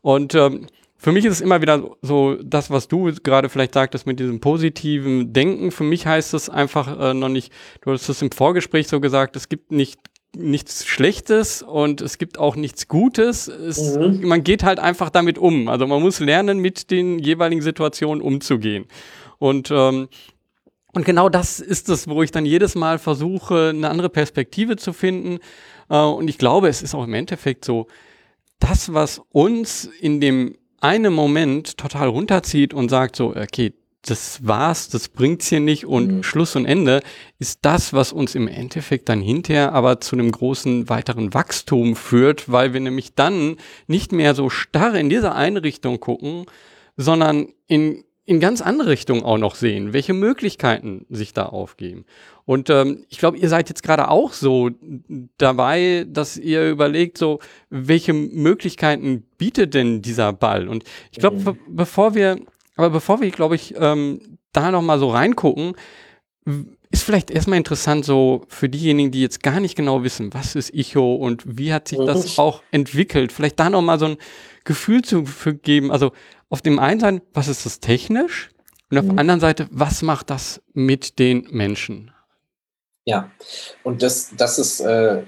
[0.00, 4.06] Und ähm, für mich ist es immer wieder so, das, was du gerade vielleicht sagtest
[4.06, 5.70] mit diesem positiven Denken.
[5.70, 9.36] Für mich heißt es einfach äh, noch nicht, du hast es im Vorgespräch so gesagt,
[9.36, 9.98] es gibt nicht
[10.36, 13.48] nichts Schlechtes und es gibt auch nichts Gutes.
[13.48, 14.26] Es, mhm.
[14.26, 15.68] Man geht halt einfach damit um.
[15.68, 18.86] Also man muss lernen, mit den jeweiligen Situationen umzugehen.
[19.38, 20.08] Und ähm,
[20.94, 24.92] und genau das ist es, wo ich dann jedes Mal versuche, eine andere Perspektive zu
[24.92, 25.38] finden.
[25.90, 27.86] Äh, und ich glaube, es ist auch im Endeffekt so,
[28.58, 34.88] das, was uns in dem einen Moment total runterzieht und sagt so, okay, das war's,
[34.88, 36.22] das bringt's hier nicht und mhm.
[36.22, 37.02] Schluss und Ende,
[37.38, 42.50] ist das, was uns im Endeffekt dann hinterher aber zu einem großen weiteren Wachstum führt,
[42.50, 43.56] weil wir nämlich dann
[43.86, 46.46] nicht mehr so starr in diese eine Richtung gucken,
[46.96, 52.04] sondern in, in ganz andere Richtungen auch noch sehen, welche Möglichkeiten sich da aufgeben.
[52.44, 54.70] Und ähm, ich glaube, ihr seid jetzt gerade auch so
[55.36, 60.66] dabei, dass ihr überlegt, so, welche Möglichkeiten bietet denn dieser Ball?
[60.68, 61.58] Und ich glaube, mhm.
[61.68, 62.38] bevor wir
[62.78, 65.74] aber bevor wir, glaube ich, ähm, da nochmal so reingucken,
[66.90, 70.72] ist vielleicht erstmal interessant, so für diejenigen, die jetzt gar nicht genau wissen, was ist
[70.72, 72.42] Icho und wie hat sich das mhm.
[72.42, 74.16] auch entwickelt, vielleicht da nochmal so ein
[74.64, 75.24] Gefühl zu
[75.62, 75.90] geben.
[75.90, 76.12] Also
[76.48, 78.50] auf dem einen Seite, was ist das technisch?
[78.90, 79.08] Und auf mhm.
[79.08, 82.12] der anderen Seite, was macht das mit den Menschen?
[83.04, 83.30] Ja,
[83.82, 85.24] und das, das ist äh,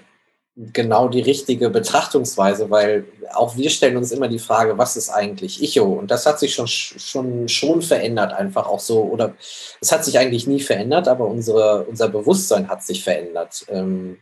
[0.56, 5.62] genau die richtige Betrachtungsweise, weil auch wir stellen uns immer die Frage, was ist eigentlich
[5.62, 5.84] Icho?
[5.84, 9.34] Und das hat sich schon, schon, schon verändert, einfach auch so, oder
[9.80, 13.64] es hat sich eigentlich nie verändert, aber unsere, unser Bewusstsein hat sich verändert.
[13.68, 14.18] Ähm,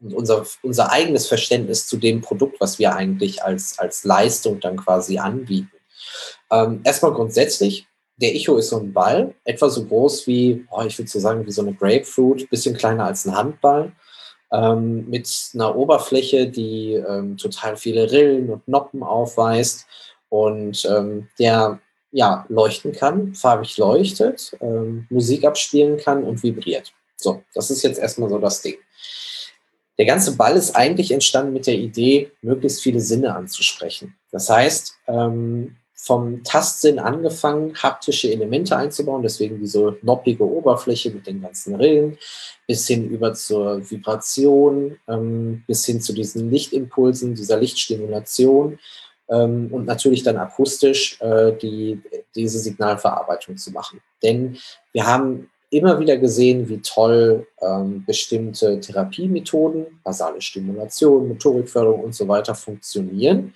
[0.00, 5.18] unser, unser eigenes Verständnis zu dem Produkt, was wir eigentlich als, als Leistung dann quasi
[5.18, 5.70] anbieten.
[6.50, 10.98] Ähm, erstmal grundsätzlich, der Icho ist so ein Ball, etwa so groß wie, oh, ich
[10.98, 13.92] würde so sagen, wie so eine Grapefruit, bisschen kleiner als ein Handball
[14.52, 19.86] ähm, mit einer Oberfläche, die ähm, total viele Rillen und Noppen aufweist
[20.28, 21.80] und ähm, der
[22.12, 26.92] ja, leuchten kann, farbig leuchtet, ähm, Musik abspielen kann und vibriert.
[27.16, 28.76] So, das ist jetzt erstmal so das Ding.
[29.98, 34.14] Der ganze Ball ist eigentlich entstanden mit der Idee, möglichst viele Sinne anzusprechen.
[34.30, 41.40] Das heißt, ähm, vom Tastsinn angefangen, haptische Elemente einzubauen, deswegen diese noppige Oberfläche mit den
[41.40, 42.18] ganzen Rillen,
[42.66, 48.80] bis hin über zur Vibration, ähm, bis hin zu diesen Lichtimpulsen, dieser Lichtstimulation
[49.30, 52.02] ähm, und natürlich dann akustisch äh, die,
[52.34, 54.00] diese Signalverarbeitung zu machen.
[54.24, 54.58] Denn
[54.90, 62.26] wir haben immer wieder gesehen, wie toll ähm, bestimmte Therapiemethoden, basale Stimulation, Motorikförderung und so
[62.26, 63.54] weiter funktionieren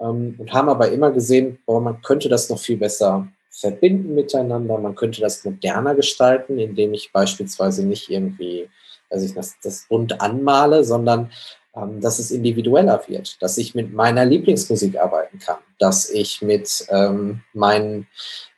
[0.00, 4.78] ähm, und haben aber immer gesehen, oh, man könnte das noch viel besser verbinden miteinander,
[4.78, 8.68] man könnte das moderner gestalten, indem ich beispielsweise nicht irgendwie,
[9.08, 11.30] also ich das, das bunt anmale, sondern
[11.74, 16.86] ähm, dass es individueller wird, dass ich mit meiner Lieblingsmusik arbeiten kann, dass ich mit
[16.90, 18.06] ähm, meinen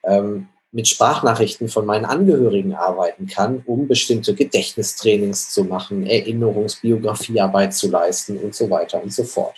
[0.04, 7.90] ähm, mit Sprachnachrichten von meinen Angehörigen arbeiten kann, um bestimmte Gedächtnistrainings zu machen, Erinnerungsbiografiearbeit zu
[7.90, 9.54] leisten und so weiter und so fort.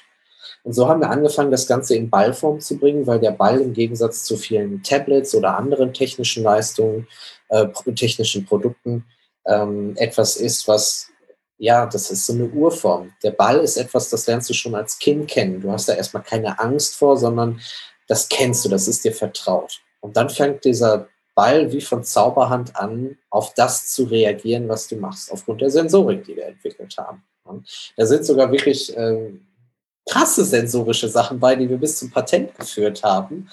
[0.62, 3.72] Und so haben wir angefangen, das Ganze in Ballform zu bringen, weil der Ball im
[3.72, 7.06] Gegensatz zu vielen Tablets oder anderen technischen Leistungen,
[7.48, 9.04] äh, technischen Produkten,
[9.46, 11.08] ähm, etwas ist, was,
[11.58, 13.12] ja, das ist so eine Urform.
[13.22, 15.60] Der Ball ist etwas, das lernst du schon als Kind kennen.
[15.60, 17.60] Du hast da erstmal keine Angst vor, sondern
[18.06, 19.80] das kennst du, das ist dir vertraut.
[20.00, 24.96] Und dann fängt dieser Ball wie von Zauberhand an, auf das zu reagieren, was du
[24.96, 27.22] machst, aufgrund der Sensorik, die wir entwickelt haben.
[27.96, 29.46] da sind sogar wirklich ähm,
[30.10, 33.48] krasse sensorische Sachen bei, die wir bis zum Patent geführt haben.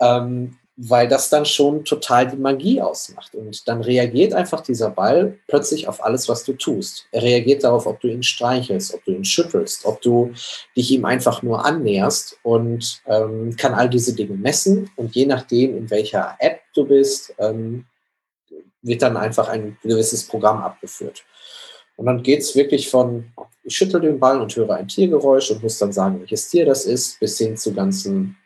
[0.00, 3.34] Ähm, weil das dann schon total die Magie ausmacht.
[3.34, 7.06] Und dann reagiert einfach dieser Ball plötzlich auf alles, was du tust.
[7.12, 10.34] Er reagiert darauf, ob du ihn streichelst, ob du ihn schüttelst, ob du
[10.76, 14.90] dich ihm einfach nur annäherst und ähm, kann all diese Dinge messen.
[14.96, 17.86] Und je nachdem, in welcher App du bist, ähm,
[18.82, 21.24] wird dann einfach ein gewisses Programm abgeführt.
[21.96, 23.32] Und dann geht es wirklich von,
[23.64, 26.84] ich schüttel den Ball und höre ein Tiergeräusch und muss dann sagen, welches Tier das
[26.84, 28.36] ist, bis hin zu ganzen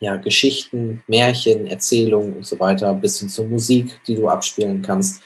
[0.00, 5.22] ja, Geschichten, Märchen, Erzählungen und so weiter, bis hin zur Musik, die du abspielen kannst.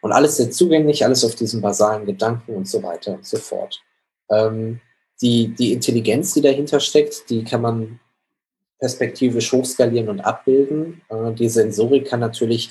[0.00, 3.82] Und alles sehr zugänglich, alles auf diesen basalen Gedanken und so weiter und so fort.
[4.30, 4.80] Ähm,
[5.20, 8.00] die, die Intelligenz, die dahinter steckt, die kann man
[8.78, 11.02] perspektivisch hochskalieren und abbilden.
[11.08, 12.70] Äh, die Sensorik kann natürlich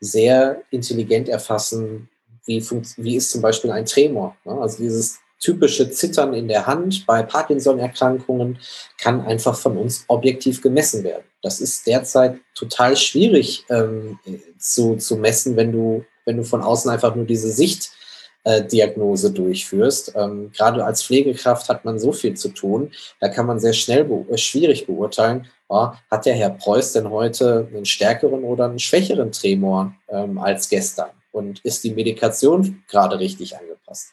[0.00, 2.08] sehr intelligent erfassen,
[2.46, 2.64] wie,
[2.96, 4.36] wie ist zum Beispiel ein Tremor.
[4.44, 4.52] Ne?
[4.52, 8.58] Also dieses typische Zittern in der Hand bei Parkinson-Erkrankungen
[8.98, 11.24] kann einfach von uns objektiv gemessen werden.
[11.42, 14.18] Das ist derzeit total schwierig ähm,
[14.58, 20.14] zu, zu messen, wenn du, wenn du von außen einfach nur diese Sichtdiagnose äh, durchführst.
[20.16, 22.90] Ähm, gerade als Pflegekraft hat man so viel zu tun,
[23.20, 27.10] da kann man sehr schnell be äh, schwierig beurteilen, oh, hat der Herr Preuß denn
[27.10, 31.10] heute einen stärkeren oder einen schwächeren Tremor ähm, als gestern?
[31.36, 34.08] Und ist die Medikation gerade richtig angepasst?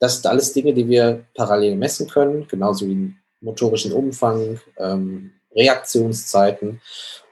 [0.00, 6.80] Das sind alles Dinge, die wir parallel messen können, genauso wie motorischen Umfang, ähm, Reaktionszeiten.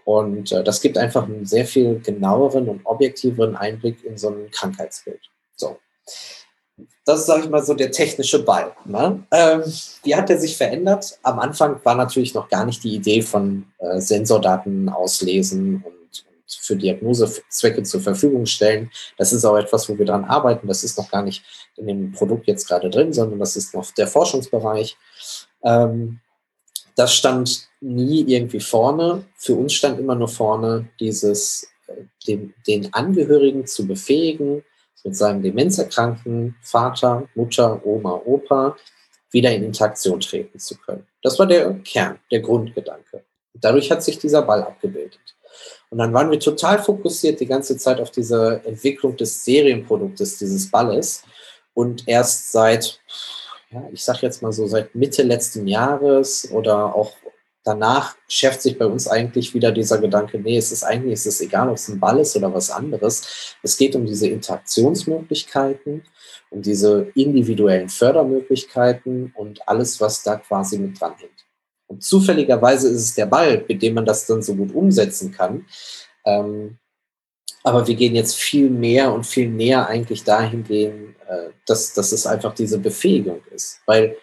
[0.05, 4.53] Und äh, das gibt einfach einen sehr viel genaueren und objektiveren Einblick in so ein
[4.53, 5.21] Krankheitsbild.
[5.57, 5.79] So.
[7.05, 8.71] Das ist, sage ich mal, so der technische Ball.
[8.85, 9.21] Ne?
[9.33, 9.65] Ähm,
[10.05, 11.19] wie hat er sich verändert?
[11.25, 16.77] Am Anfang war natürlich noch gar nicht die Idee von äh, Sensordaten auslesen und für
[16.77, 18.91] Diagnosezwecke zur Verfügung stellen.
[19.17, 20.69] Das ist auch etwas, wo wir dran arbeiten.
[20.69, 21.43] Das ist noch gar nicht
[21.77, 24.97] in dem Produkt jetzt gerade drin, sondern das ist noch der Forschungsbereich.
[25.63, 26.21] Ähm,
[26.97, 29.25] das stand nie irgendwie vorne.
[29.37, 34.63] Für uns stand immer nur vorne, dieses, äh, den, den Angehörigen zu befähigen,
[35.05, 38.77] mit seinem demenzerkrankten Vater, Mutter, Oma, Opa
[39.31, 41.07] wieder in Interaktion treten zu können.
[41.23, 43.25] Das war der Kern, der Grundgedanke.
[43.53, 45.21] Dadurch hat sich dieser Ball abgebildet.
[45.91, 50.71] Und dann waren wir total fokussiert die ganze Zeit auf diese Entwicklung des Serienproduktes, dieses
[50.71, 51.23] Balles.
[51.75, 53.01] Und erst seit,
[53.71, 57.13] ja, ich sag jetzt mal so, seit Mitte letzten Jahres oder auch
[57.65, 61.41] danach schärft sich bei uns eigentlich wieder dieser Gedanke, nee, es ist eigentlich, es ist
[61.41, 63.57] egal, ob es ein Ball ist oder was anderes.
[63.63, 66.05] Es geht um diese Interaktionsmöglichkeiten,
[66.51, 71.44] um diese individuellen Fördermöglichkeiten und alles, was da quasi mit dran hängt.
[71.87, 75.67] Und zufälligerweise ist es der Ball, mit dem man das dann so gut umsetzen kann.
[76.25, 76.79] Ähm,
[77.63, 82.13] aber wir gehen jetzt viel mehr und viel näher eigentlich dahin gehen, äh, dass, dass
[82.13, 83.81] es einfach diese Befähigung ist.
[83.87, 84.17] Weil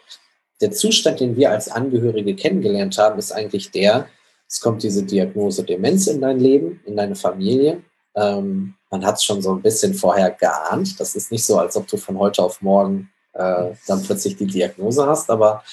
[0.62, 4.08] der Zustand, den wir als Angehörige kennengelernt haben, ist eigentlich der,
[4.48, 7.82] es kommt diese Diagnose Demenz in dein Leben, in deine Familie.
[8.16, 11.00] Ähm, man hat es schon so ein bisschen vorher geahnt.
[11.00, 14.46] Das ist nicht so, als ob du von heute auf morgen äh, dann plötzlich die
[14.46, 15.64] Diagnose hast, aber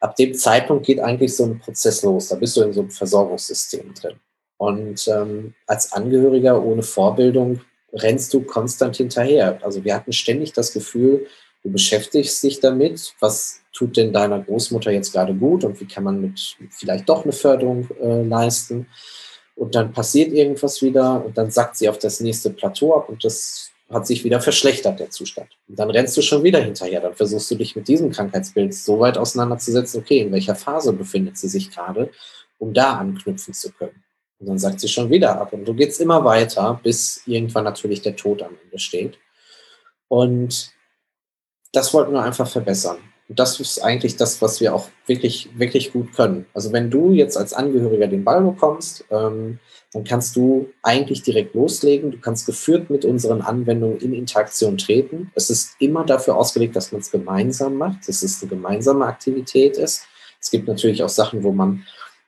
[0.00, 2.28] ab dem Zeitpunkt geht eigentlich so ein Prozess los.
[2.28, 4.16] Da bist du in so einem Versorgungssystem drin.
[4.56, 7.60] Und ähm, als Angehöriger ohne Vorbildung
[7.92, 9.58] rennst du konstant hinterher.
[9.62, 11.26] Also wir hatten ständig das Gefühl,
[11.62, 16.04] du beschäftigst dich damit, was tut denn deiner Großmutter jetzt gerade gut und wie kann
[16.04, 18.88] man mit vielleicht doch eine Förderung äh, leisten.
[19.54, 23.24] Und dann passiert irgendwas wieder und dann sackt sie auf das nächste Plateau ab und
[23.24, 25.48] das hat sich wieder verschlechtert, der Zustand.
[25.66, 27.00] Und dann rennst du schon wieder hinterher.
[27.00, 31.38] Dann versuchst du dich mit diesem Krankheitsbild so weit auseinanderzusetzen, okay, in welcher Phase befindet
[31.38, 32.10] sie sich gerade,
[32.58, 34.04] um da anknüpfen zu können.
[34.38, 35.52] Und dann sagt sie schon wieder ab.
[35.52, 39.18] Und du gehst immer weiter, bis irgendwann natürlich der Tod am Ende steht.
[40.08, 40.72] Und
[41.72, 42.98] das wollten wir einfach verbessern.
[43.28, 46.46] Und das ist eigentlich das, was wir auch wirklich, wirklich gut können.
[46.54, 49.58] Also wenn du jetzt als Angehöriger den Ball bekommst, ähm,
[49.92, 52.10] dann kannst du eigentlich direkt loslegen.
[52.10, 55.30] Du kannst geführt mit unseren Anwendungen in Interaktion treten.
[55.34, 59.76] Es ist immer dafür ausgelegt, dass man es gemeinsam macht, dass es eine gemeinsame Aktivität
[59.76, 60.06] ist.
[60.40, 61.84] Es gibt natürlich auch Sachen, wo man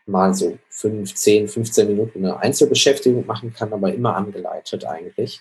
[0.07, 5.41] mal so 5, 10, 15 Minuten eine Einzelbeschäftigung machen kann, aber immer angeleitet eigentlich.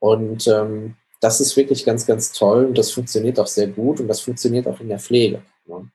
[0.00, 4.08] Und ähm, das ist wirklich ganz, ganz toll und das funktioniert auch sehr gut und
[4.08, 5.40] das funktioniert auch in der Pflege.
[5.64, 5.90] Ne?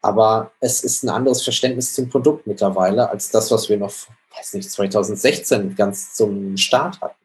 [0.00, 3.92] Aber es ist ein anderes Verständnis zum Produkt mittlerweile als das, was wir noch,
[4.34, 7.24] weiß nicht, 2016 ganz zum Start hatten.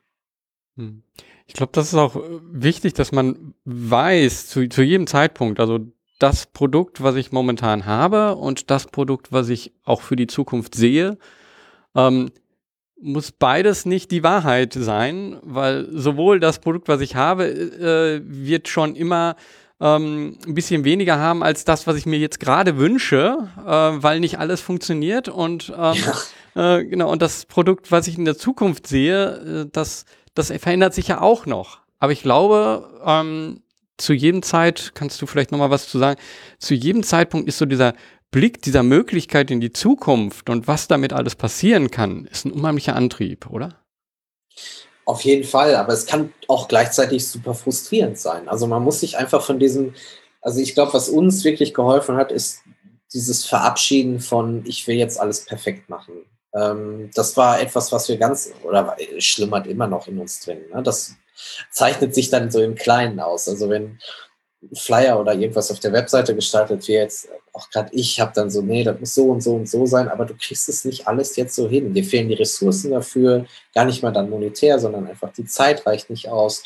[0.75, 1.03] Hm.
[1.47, 5.79] Ich glaube, das ist auch äh, wichtig, dass man weiß, zu, zu jedem Zeitpunkt, also
[6.19, 10.75] das Produkt, was ich momentan habe und das Produkt, was ich auch für die Zukunft
[10.75, 11.17] sehe,
[11.95, 12.31] ähm,
[13.01, 18.67] muss beides nicht die Wahrheit sein, weil sowohl das Produkt, was ich habe, äh, wird
[18.67, 19.35] schon immer
[19.81, 24.19] ähm, ein bisschen weniger haben als das, was ich mir jetzt gerade wünsche, äh, weil
[24.19, 25.29] nicht alles funktioniert.
[25.29, 26.77] Und ähm, ja.
[26.77, 30.93] Äh, genau, und das Produkt, was ich in der Zukunft sehe, äh, das, das verändert
[30.93, 31.79] sich ja auch noch.
[31.99, 33.61] Aber ich glaube, ähm,
[33.97, 36.19] zu jedem Zeit, kannst du vielleicht nochmal was zu sagen,
[36.57, 37.93] zu jedem Zeitpunkt ist so dieser
[38.31, 42.95] Blick dieser Möglichkeit in die Zukunft und was damit alles passieren kann, ist ein unheimlicher
[42.95, 43.75] Antrieb, oder?
[45.05, 48.47] Auf jeden Fall, aber es kann auch gleichzeitig super frustrierend sein.
[48.47, 49.95] Also man muss sich einfach von diesem,
[50.41, 52.61] also ich glaube, was uns wirklich geholfen hat, ist
[53.11, 56.13] dieses Verabschieden von, ich will jetzt alles perfekt machen.
[56.53, 60.59] Ähm, das war etwas, was wir ganz, oder schlimmert immer noch in uns drin.
[60.71, 60.83] Ne?
[60.83, 61.15] Das
[61.71, 63.47] zeichnet sich dann so im Kleinen aus.
[63.47, 63.99] Also wenn
[64.73, 68.61] Flyer oder irgendwas auf der Webseite gestaltet wird, jetzt auch gerade ich habe dann so,
[68.61, 71.35] nee, das muss so und so und so sein, aber du kriegst es nicht alles
[71.35, 71.93] jetzt so hin.
[71.93, 76.09] Dir fehlen die Ressourcen dafür, gar nicht mal dann monetär, sondern einfach die Zeit reicht
[76.09, 76.63] nicht aus.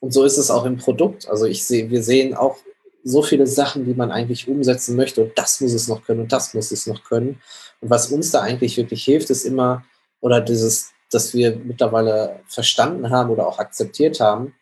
[0.00, 1.28] Und so ist es auch im Produkt.
[1.28, 2.56] Also ich sehe, wir sehen auch
[3.04, 6.32] so viele Sachen, die man eigentlich umsetzen möchte und das muss es noch können und
[6.32, 7.40] das muss es noch können.
[7.80, 9.84] Und was uns da eigentlich wirklich hilft, ist immer,
[10.20, 14.54] oder dieses, dass wir mittlerweile verstanden haben oder auch akzeptiert haben,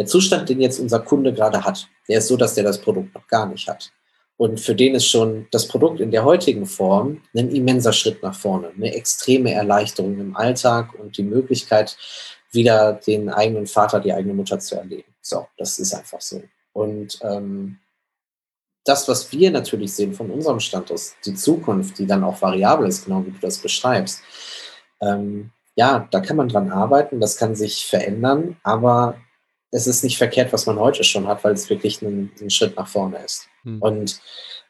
[0.00, 3.14] der Zustand, den jetzt unser Kunde gerade hat, der ist so, dass der das Produkt
[3.14, 3.92] noch gar nicht hat.
[4.38, 8.34] Und für den ist schon das Produkt in der heutigen Form ein immenser Schritt nach
[8.34, 11.98] vorne, eine extreme Erleichterung im Alltag und die Möglichkeit,
[12.50, 15.12] wieder den eigenen Vater, die eigene Mutter zu erleben.
[15.20, 16.42] So, das ist einfach so.
[16.72, 17.78] Und ähm,
[18.86, 23.04] das, was wir natürlich sehen von unserem Standort, die Zukunft, die dann auch variabel ist,
[23.04, 24.22] genau wie du das beschreibst,
[25.02, 29.16] ähm, ja, da kann man dran arbeiten, das kann sich verändern, aber
[29.70, 32.76] es ist nicht verkehrt, was man heute schon hat, weil es wirklich ein, ein Schritt
[32.76, 33.48] nach vorne ist.
[33.64, 33.82] Mhm.
[33.82, 34.20] Und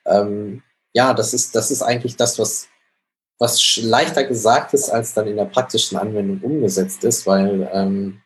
[0.07, 2.69] ähm, ja, das ist, das ist eigentlich das, was,
[3.39, 8.21] was leichter gesagt ist, als dann in der praktischen Anwendung umgesetzt ist, weil ähm,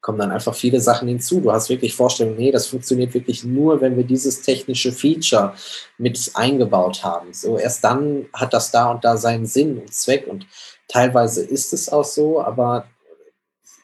[0.00, 1.40] kommen dann einfach viele Sachen hinzu.
[1.40, 5.54] Du hast wirklich Vorstellungen, nee, das funktioniert wirklich nur, wenn wir dieses technische Feature
[5.96, 7.32] mit eingebaut haben.
[7.32, 10.46] So erst dann hat das da und da seinen Sinn und Zweck und
[10.88, 12.86] teilweise ist es auch so, aber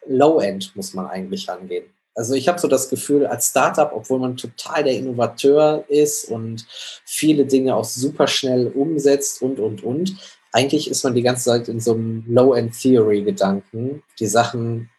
[0.09, 1.85] Low-End muss man eigentlich rangehen.
[2.15, 6.67] Also ich habe so das Gefühl, als Startup, obwohl man total der Innovateur ist und
[7.05, 10.17] viele Dinge auch super schnell umsetzt und, und, und,
[10.51, 14.91] eigentlich ist man die ganze Zeit in so einem Low-End-Theory-Gedanken, die Sachen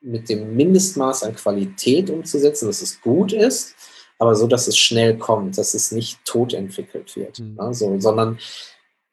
[0.00, 3.74] mit dem Mindestmaß an Qualität umzusetzen, dass es gut ist,
[4.18, 7.38] aber so, dass es schnell kommt, dass es nicht tot entwickelt wird.
[7.38, 7.60] Mhm.
[7.60, 8.38] Also, sondern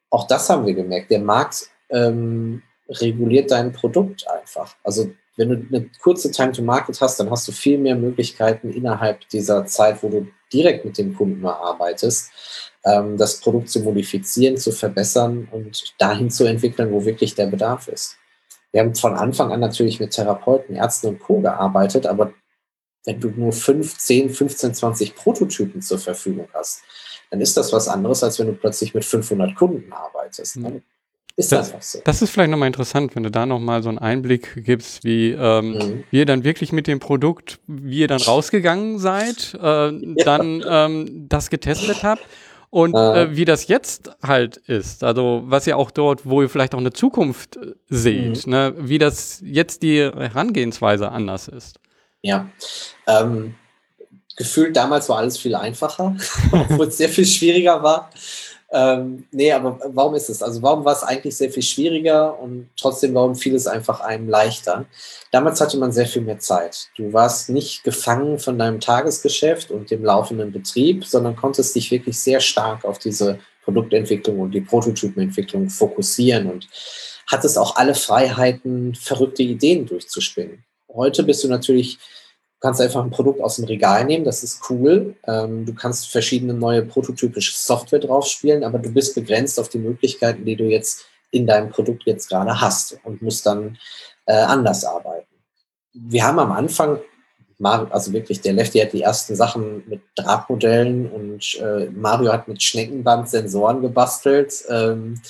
[0.10, 1.12] auch das haben wir gemerkt.
[1.12, 4.76] Der Markt ähm, reguliert dein Produkt einfach.
[4.84, 8.72] Also wenn du eine kurze Time to Market hast, dann hast du viel mehr Möglichkeiten
[8.72, 12.32] innerhalb dieser Zeit, wo du direkt mit dem Kunden arbeitest,
[12.84, 17.88] ähm, das Produkt zu modifizieren, zu verbessern und dahin zu entwickeln, wo wirklich der Bedarf
[17.88, 18.18] ist.
[18.72, 21.40] Wir haben von Anfang an natürlich mit Therapeuten, Ärzten und Co.
[21.40, 22.34] gearbeitet, aber
[23.06, 26.82] wenn du nur 5, 10, 15, 20 Prototypen zur Verfügung hast,
[27.32, 30.58] dann ist das was anderes, als wenn du plötzlich mit 500 Kunden arbeitest.
[30.58, 30.84] Mhm.
[31.40, 32.00] Ist das, einfach so.
[32.04, 35.72] Das ist vielleicht nochmal interessant, wenn du da nochmal so einen Einblick gibst, wie, ähm,
[35.72, 36.04] mhm.
[36.12, 39.90] wie ihr dann wirklich mit dem Produkt, wie ihr dann rausgegangen seid, äh, ja.
[40.26, 42.22] dann ähm, das getestet habt
[42.72, 43.24] und äh.
[43.24, 45.06] Äh, wie das jetzt halt ist.
[45.06, 48.52] Also was ihr auch dort, wo ihr vielleicht auch eine Zukunft äh, seht, mhm.
[48.52, 48.74] ne?
[48.78, 51.80] wie das jetzt die Herangehensweise anders ist.
[52.22, 52.50] Ja,
[53.08, 53.56] ähm,
[54.36, 56.18] gefühlt damals war alles viel einfacher,
[56.52, 58.10] obwohl es sehr viel schwieriger war.
[58.72, 60.44] Ähm, nee, aber warum ist es?
[60.44, 64.30] Also warum war es eigentlich sehr viel schwieriger und trotzdem warum fiel es einfach einem
[64.30, 64.86] leichter?
[65.32, 66.90] Damals hatte man sehr viel mehr Zeit.
[66.96, 72.20] Du warst nicht gefangen von deinem Tagesgeschäft und dem laufenden Betrieb, sondern konntest dich wirklich
[72.20, 76.68] sehr stark auf diese Produktentwicklung und die Prototypenentwicklung fokussieren und
[77.26, 80.64] hattest auch alle Freiheiten, verrückte Ideen durchzuspinnen.
[80.94, 82.00] Heute bist du natürlich
[82.60, 85.16] Du kannst einfach ein Produkt aus dem Regal nehmen, das ist cool.
[85.26, 90.44] Ähm, du kannst verschiedene neue prototypische Software draufspielen, aber du bist begrenzt auf die Möglichkeiten,
[90.44, 93.78] die du jetzt in deinem Produkt jetzt gerade hast und musst dann
[94.26, 95.28] äh, anders arbeiten.
[95.94, 97.00] Wir haben am Anfang,
[97.62, 102.62] also wirklich, der Lefty hat die ersten Sachen mit Drahtmodellen und äh, Mario hat mit
[102.62, 104.66] Schneckenband Sensoren gebastelt.
[104.70, 105.22] Ähm,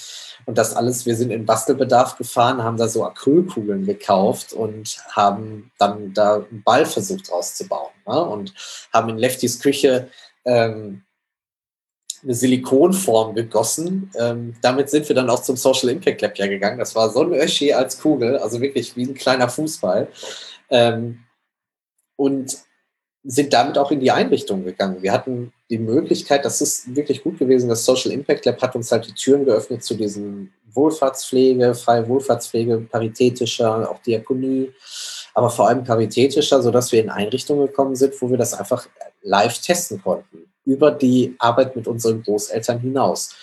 [0.49, 5.71] und das alles, wir sind in Bastelbedarf gefahren, haben da so Acrylkugeln gekauft und haben
[5.77, 7.91] dann da einen Ball versucht rauszubauen.
[8.07, 8.19] Ne?
[8.19, 8.55] Und
[8.91, 10.09] haben in Leftys Küche
[10.45, 11.03] ähm,
[12.23, 14.09] eine Silikonform gegossen.
[14.17, 16.79] Ähm, damit sind wir dann auch zum Social Impact Lab ja gegangen.
[16.79, 20.07] Das war so ein Öschi als Kugel, also wirklich wie ein kleiner Fußball.
[20.71, 21.25] Ähm,
[22.15, 22.57] und
[23.23, 25.03] sind damit auch in die Einrichtung gegangen.
[25.03, 28.91] Wir hatten die Möglichkeit, das ist wirklich gut gewesen, das Social Impact Lab hat uns
[28.91, 34.71] halt die Türen geöffnet zu diesem Wohlfahrtspflege, freie Wohlfahrtspflege, paritätischer, auch Diakonie,
[35.33, 38.87] aber vor allem paritätischer, sodass wir in Einrichtungen gekommen sind, wo wir das einfach
[39.21, 43.35] live testen konnten, über die Arbeit mit unseren Großeltern hinaus.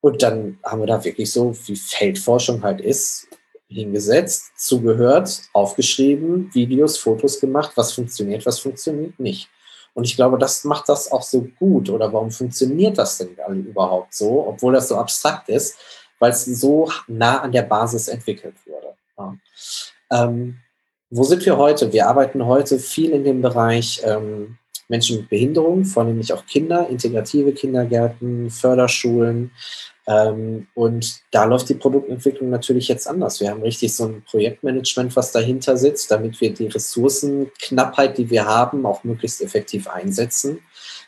[0.00, 3.26] Und dann haben wir da wirklich so, wie Feldforschung halt ist,
[3.68, 9.48] hingesetzt, zugehört, aufgeschrieben, Videos, Fotos gemacht, was funktioniert, was funktioniert nicht.
[9.94, 11.88] Und ich glaube, das macht das auch so gut.
[11.88, 15.78] Oder warum funktioniert das denn überhaupt so, obwohl das so abstrakt ist?
[16.18, 18.94] Weil es so nah an der Basis entwickelt wurde.
[19.18, 19.36] Ja.
[20.10, 20.58] Ähm,
[21.10, 21.92] wo sind wir heute?
[21.92, 27.52] Wir arbeiten heute viel in dem Bereich ähm, Menschen mit Behinderung, vornehmlich auch Kinder, integrative
[27.52, 29.52] Kindergärten, Förderschulen.
[30.06, 33.40] Ähm, und da läuft die Produktentwicklung natürlich jetzt anders.
[33.40, 38.44] Wir haben richtig so ein Projektmanagement, was dahinter sitzt, damit wir die Ressourcenknappheit, die wir
[38.44, 40.60] haben, auch möglichst effektiv einsetzen.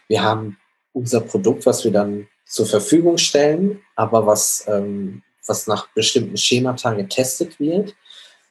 [0.08, 0.56] Wir haben
[0.92, 6.94] unser Produkt, was wir dann zur Verfügung stellen, aber was, ähm, was nach bestimmten Schemata
[6.94, 7.94] getestet wird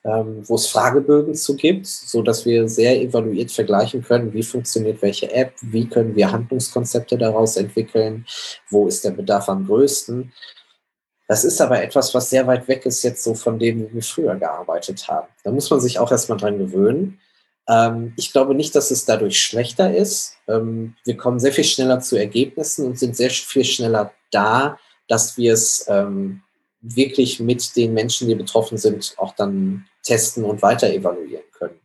[0.06, 5.02] ähm, wo es Fragebögen zu gibt, so dass wir sehr evaluiert vergleichen können, wie funktioniert
[5.02, 8.26] welche App, wie können wir Handlungskonzepte daraus entwickeln,
[8.70, 10.32] wo ist der Bedarf am größten.
[11.28, 14.04] Das ist aber etwas, was sehr weit weg ist jetzt so von dem, wie wir
[14.04, 15.28] früher gearbeitet haben.
[15.44, 17.20] Da muss man sich auch erstmal dran gewöhnen.
[17.68, 20.36] Ähm, ich glaube nicht, dass es dadurch schlechter ist.
[20.48, 24.78] Ähm, wir kommen sehr viel schneller zu Ergebnissen und sind sehr viel schneller da,
[25.08, 26.44] dass wir es ähm,
[26.82, 31.80] wirklich mit den Menschen, die betroffen sind, auch dann testen und weiter evaluieren können.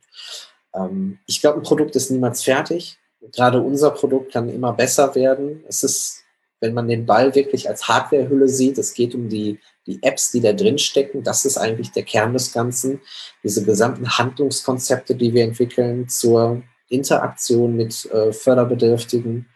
[0.75, 2.99] Ähm, ich glaube, ein Produkt ist niemals fertig.
[3.33, 5.65] Gerade unser Produkt kann immer besser werden.
[5.67, 6.23] Es ist,
[6.61, 10.41] wenn man den Ball wirklich als Hardwarehülle sieht, es geht um die, die Apps, die
[10.41, 11.23] da drin stecken.
[11.23, 13.01] Das ist eigentlich der Kern des Ganzen.
[13.43, 19.47] Diese gesamten Handlungskonzepte, die wir entwickeln zur Interaktion mit äh, förderbedürftigen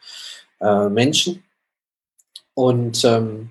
[0.60, 1.44] äh, Menschen.
[2.54, 3.50] Und ähm,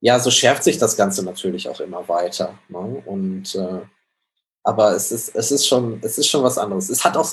[0.00, 2.58] ja, so schärft sich das Ganze natürlich auch immer weiter.
[2.68, 3.02] Ne?
[3.04, 3.80] Und äh,
[4.68, 6.90] aber es ist, es ist schon, es ist schon was anderes.
[6.90, 7.32] Es hat auch,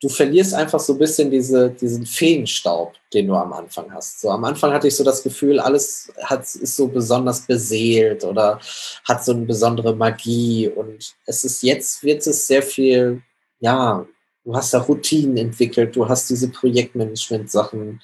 [0.00, 4.22] du verlierst einfach so ein bisschen diese, diesen Feenstaub, den du am Anfang hast.
[4.22, 8.58] So am Anfang hatte ich so das Gefühl, alles hat, ist so besonders beseelt oder
[9.06, 10.68] hat so eine besondere Magie.
[10.68, 13.20] Und es ist jetzt wird es sehr viel,
[13.58, 14.06] ja,
[14.42, 18.00] du hast da Routinen entwickelt, du hast diese Projektmanagement-Sachen.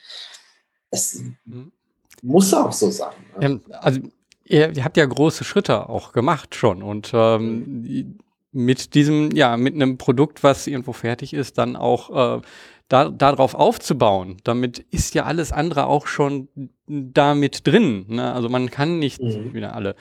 [0.91, 1.73] Es mhm.
[2.21, 3.15] muss auch so sein.
[3.39, 3.47] Ne?
[3.47, 4.01] Ähm, also
[4.45, 8.19] ihr, ihr, habt ja große Schritte auch gemacht schon und ähm, mhm
[8.57, 12.43] mit diesem, ja, mit einem Produkt, was irgendwo fertig ist, dann auch äh,
[12.89, 14.39] da, darauf aufzubauen.
[14.45, 16.49] Damit ist ja alles andere auch schon
[16.87, 18.07] da mit drin.
[18.09, 18.33] Ne?
[18.33, 19.53] Also man kann nicht mhm.
[19.53, 19.95] wieder alle.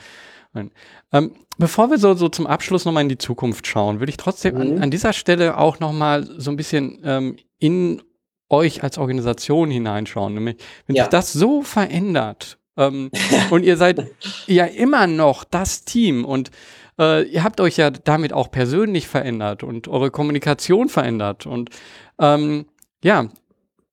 [1.12, 4.54] Ähm, bevor wir so, so zum Abschluss nochmal in die Zukunft schauen, würde ich trotzdem
[4.54, 4.60] mhm.
[4.60, 8.02] an, an, dieser Stelle auch nochmal so ein bisschen ähm, in
[8.48, 10.32] euch als Organisation hineinschauen.
[10.32, 11.04] Nämlich, wenn ja.
[11.04, 13.10] sich das so verändert ähm,
[13.50, 14.10] und ihr seid
[14.46, 16.50] ja immer noch das Team und
[16.98, 21.46] äh, ihr habt euch ja damit auch persönlich verändert und eure Kommunikation verändert.
[21.46, 21.70] Und
[22.18, 22.66] ähm,
[23.02, 23.28] ja,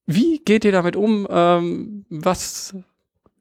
[0.06, 1.28] wie geht ihr damit um?
[1.30, 2.76] Ähm, was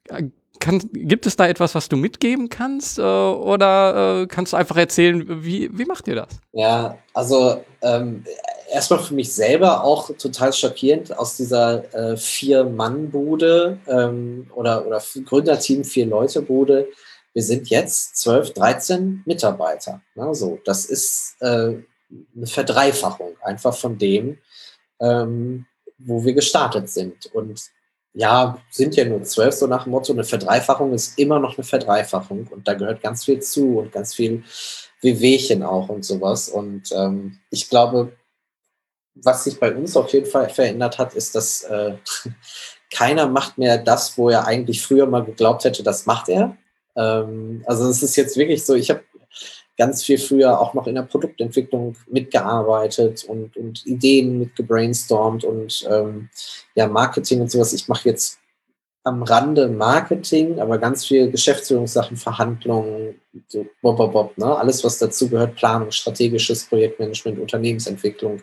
[0.09, 0.23] äh,
[0.59, 2.97] kann, gibt es da etwas, was du mitgeben kannst?
[2.97, 6.29] Äh, oder äh, kannst du einfach erzählen, wie, wie macht ihr das?
[6.53, 8.23] Ja, also ähm,
[8.71, 15.83] erstmal für mich selber auch total schockierend aus dieser äh, Vier-Mann-Bude ähm, oder, oder Gründerteam
[15.83, 16.87] Vier-Leute-Bude
[17.33, 20.01] wir sind jetzt 12, 13 Mitarbeiter.
[20.15, 20.33] Ne?
[20.35, 21.45] So, das ist äh,
[22.35, 24.37] eine Verdreifachung einfach von dem,
[24.99, 25.65] ähm,
[25.97, 27.25] wo wir gestartet sind.
[27.33, 27.61] Und
[28.13, 31.63] ja, sind ja nur zwölf, so nach dem Motto, eine Verdreifachung ist immer noch eine
[31.63, 34.43] Verdreifachung und da gehört ganz viel zu und ganz viel
[35.01, 36.49] Wehwehchen auch und sowas.
[36.49, 38.15] Und ähm, ich glaube,
[39.15, 41.95] was sich bei uns auf jeden Fall verändert hat, ist, dass äh,
[42.93, 46.55] keiner macht mehr das, wo er eigentlich früher mal geglaubt hätte, das macht er,
[46.95, 49.03] ähm, also es ist jetzt wirklich so, ich habe
[49.77, 56.29] ganz viel früher auch noch in der Produktentwicklung mitgearbeitet und, und Ideen mitgebrainstormt und ähm,
[56.75, 57.73] ja, Marketing und sowas.
[57.73, 58.39] Ich mache jetzt
[59.03, 64.55] am Rande Marketing, aber ganz viel Geschäftsführungssachen, Verhandlungen, so bob, bob, bob, ne?
[64.55, 68.41] alles, was dazu gehört, Planung, strategisches Projektmanagement, Unternehmensentwicklung.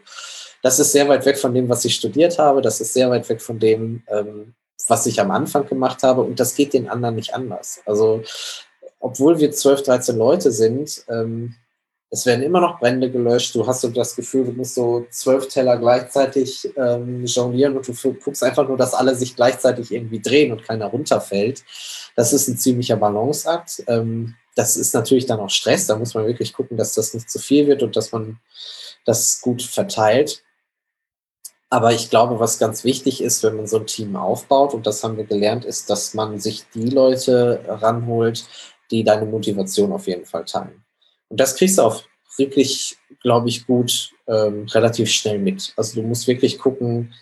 [0.63, 2.61] Das ist sehr weit weg von dem, was ich studiert habe.
[2.61, 4.55] Das ist sehr weit weg von dem, ähm,
[4.89, 7.81] was ich am Anfang gemacht habe und das geht den anderen nicht anders.
[7.87, 8.22] Also
[9.01, 11.55] obwohl wir 12, 13 Leute sind, ähm,
[12.12, 13.55] es werden immer noch Brände gelöscht.
[13.55, 18.14] Du hast so das Gefühl, du musst so zwölf Teller gleichzeitig ähm, jonglieren und du
[18.14, 21.62] guckst einfach nur, dass alle sich gleichzeitig irgendwie drehen und keiner runterfällt.
[22.16, 23.85] Das ist ein ziemlicher Balanceakt.
[23.87, 25.87] Ähm, das ist natürlich dann auch Stress.
[25.87, 28.41] Da muss man wirklich gucken, dass das nicht zu viel wird und dass man
[29.05, 30.43] das gut verteilt.
[31.73, 35.05] Aber ich glaube, was ganz wichtig ist, wenn man so ein Team aufbaut, und das
[35.05, 38.45] haben wir gelernt, ist, dass man sich die Leute ranholt,
[38.91, 40.85] die deine Motivation auf jeden Fall teilen.
[41.29, 42.03] Und das kriegst du auch
[42.37, 45.73] wirklich, glaube ich, gut ähm, relativ schnell mit.
[45.77, 47.14] Also du musst wirklich gucken,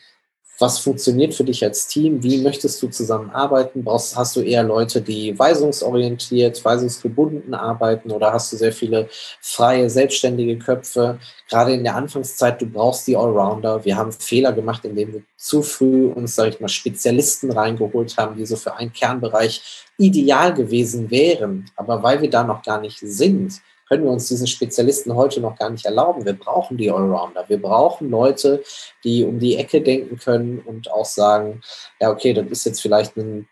[0.58, 5.00] was funktioniert für dich als Team, wie möchtest du zusammenarbeiten, brauchst, hast du eher Leute,
[5.00, 9.08] die weisungsorientiert, weisungsgebunden arbeiten oder hast du sehr viele
[9.40, 14.84] freie, selbstständige Köpfe, gerade in der Anfangszeit, du brauchst die Allrounder, wir haben Fehler gemacht,
[14.84, 18.92] indem wir zu früh uns, sage ich mal, Spezialisten reingeholt haben, die so für einen
[18.92, 24.28] Kernbereich ideal gewesen wären, aber weil wir da noch gar nicht sind, können wir uns
[24.28, 26.24] diesen Spezialisten heute noch gar nicht erlauben.
[26.24, 27.44] Wir brauchen die Allrounder.
[27.48, 28.62] Wir brauchen Leute,
[29.04, 31.62] die um die Ecke denken können und auch sagen,
[32.00, 33.48] ja, okay, das ist jetzt vielleicht ein,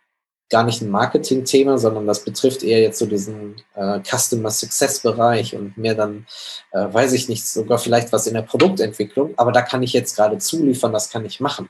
[0.51, 5.77] gar nicht ein Marketing-Thema, sondern das betrifft eher jetzt so diesen äh, Customer Success-Bereich und
[5.77, 6.27] mehr dann,
[6.73, 10.17] äh, weiß ich nicht, sogar vielleicht was in der Produktentwicklung, aber da kann ich jetzt
[10.17, 11.69] gerade zuliefern, das kann ich machen.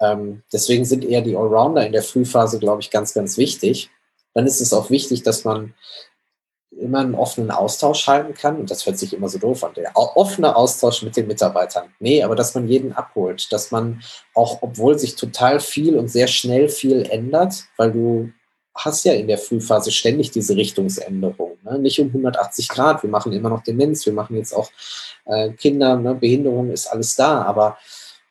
[0.00, 3.90] Ähm, deswegen sind eher die Allrounder in der Frühphase, glaube ich, ganz, ganz wichtig.
[4.34, 5.74] Dann ist es auch wichtig, dass man
[6.70, 8.56] immer einen offenen Austausch halten kann.
[8.56, 9.74] Und das hört sich immer so doof an.
[9.74, 11.92] Der offene Austausch mit den Mitarbeitern.
[11.98, 13.52] Nee, aber dass man jeden abholt.
[13.52, 14.02] Dass man
[14.34, 18.30] auch, obwohl sich total viel und sehr schnell viel ändert, weil du
[18.74, 21.58] hast ja in der Frühphase ständig diese Richtungsänderung.
[21.64, 21.78] Ne?
[21.78, 23.02] Nicht um 180 Grad.
[23.02, 24.06] Wir machen immer noch Demenz.
[24.06, 24.70] Wir machen jetzt auch
[25.26, 25.96] äh, Kinder.
[25.96, 26.14] Ne?
[26.14, 27.42] Behinderung ist alles da.
[27.42, 27.78] Aber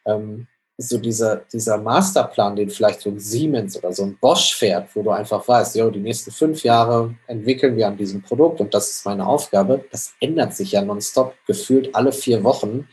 [0.05, 0.47] ähm,
[0.81, 5.03] so dieser, dieser Masterplan, den vielleicht so ein Siemens oder so ein Bosch fährt, wo
[5.03, 8.89] du einfach weißt, jo, die nächsten fünf Jahre entwickeln wir an diesem Produkt und das
[8.89, 11.35] ist meine Aufgabe, das ändert sich ja nonstop.
[11.45, 12.87] Gefühlt alle vier Wochen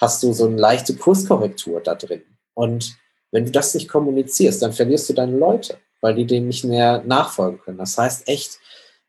[0.00, 2.22] hast du so eine leichte Kurskorrektur da drin.
[2.54, 2.96] Und
[3.30, 7.04] wenn du das nicht kommunizierst, dann verlierst du deine Leute, weil die dem nicht mehr
[7.06, 7.78] nachfolgen können.
[7.78, 8.58] Das heißt echt,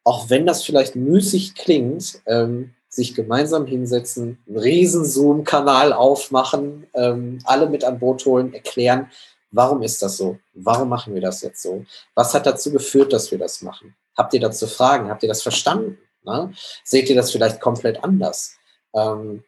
[0.04, 7.40] auch wenn das vielleicht müßig klingt, ähm, sich gemeinsam hinsetzen, einen riesen Zoom-Kanal aufmachen, ähm,
[7.46, 9.10] alle mit an Boot holen, erklären,
[9.50, 10.38] warum ist das so?
[10.54, 11.86] Warum machen wir das jetzt so?
[12.16, 13.96] Was hat dazu geführt, dass wir das machen?
[14.18, 15.10] Habt ihr dazu Fragen?
[15.10, 15.98] Habt ihr das verstanden?
[16.24, 16.54] Ne?
[16.84, 18.58] Seht ihr das vielleicht komplett anders?
[18.94, 19.46] Ähm,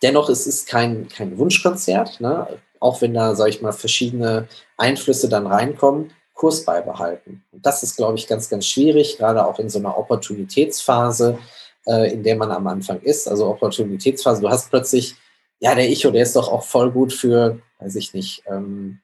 [0.00, 2.46] dennoch es ist kein, kein Wunschkonzert, ne?
[2.78, 4.46] auch wenn da, sage ich mal, verschiedene
[4.76, 6.12] Einflüsse dann reinkommen.
[6.34, 7.44] Kurs beibehalten.
[7.52, 11.38] Und das ist, glaube ich, ganz, ganz schwierig, gerade auch in so einer Opportunitätsphase
[11.86, 14.40] äh, in der man am Anfang ist, also Opportunitätsphase.
[14.40, 15.14] Du hast plötzlich,
[15.60, 19.00] ja, der Icho, der ist doch auch voll gut für, weiß ich nicht, ähm,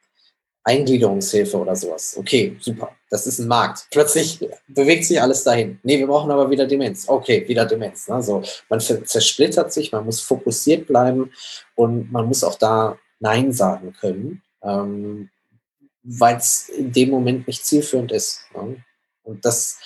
[0.62, 2.16] Eingliederungshilfe oder sowas.
[2.18, 2.94] Okay, super.
[3.08, 3.86] Das ist ein Markt.
[3.90, 5.80] Plötzlich bewegt sich alles dahin.
[5.82, 7.08] Nee, wir brauchen aber wieder Demenz.
[7.08, 8.08] Okay, wieder Demenz.
[8.08, 8.22] Ne?
[8.22, 11.32] So, man zersplittert sich, man muss fokussiert bleiben
[11.74, 15.30] und man muss auch da Nein sagen können, ähm,
[16.02, 18.42] weil es in dem Moment nicht zielführend ist.
[18.54, 18.76] Ne?
[19.22, 19.78] Und das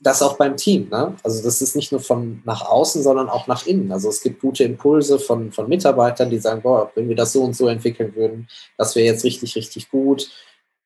[0.00, 0.88] das auch beim Team.
[0.90, 1.16] Ne?
[1.22, 3.90] Also das ist nicht nur von nach außen, sondern auch nach innen.
[3.90, 7.42] Also es gibt gute Impulse von, von Mitarbeitern, die sagen, boah, wenn wir das so
[7.42, 10.30] und so entwickeln würden, das wäre jetzt richtig, richtig gut.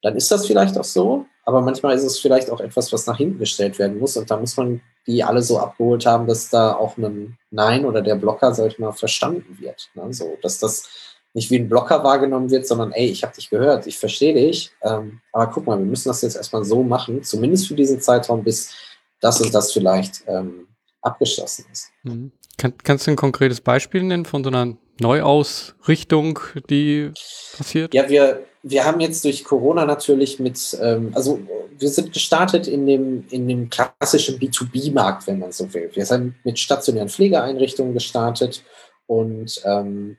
[0.02, 3.16] Dann ist das vielleicht auch so, aber manchmal ist es vielleicht auch etwas, was nach
[3.16, 4.16] hinten gestellt werden muss.
[4.16, 8.02] Und da muss man die alle so abgeholt haben, dass da auch ein Nein oder
[8.02, 9.90] der Blocker, sag ich mal, verstanden wird.
[9.94, 10.12] Ne?
[10.12, 10.88] So, dass das
[11.34, 14.70] nicht wie ein Blocker wahrgenommen wird, sondern ey, ich habe dich gehört, ich verstehe dich,
[14.82, 18.42] ähm, aber guck mal, wir müssen das jetzt erstmal so machen, zumindest für diesen Zeitraum,
[18.42, 18.74] bis
[19.20, 20.68] das und das vielleicht ähm,
[21.02, 21.90] abgeschlossen ist.
[22.02, 22.32] Mhm.
[22.56, 27.12] Kann, kannst du ein konkretes Beispiel nennen von so einer Neuausrichtung, die
[27.56, 27.94] passiert?
[27.94, 31.40] Ja, wir, wir haben jetzt durch Corona natürlich mit, ähm, also
[31.78, 35.90] wir sind gestartet in dem, in dem klassischen B2B-Markt, wenn man so will.
[35.94, 38.64] Wir sind mit stationären Pflegeeinrichtungen gestartet
[39.06, 40.16] und ähm,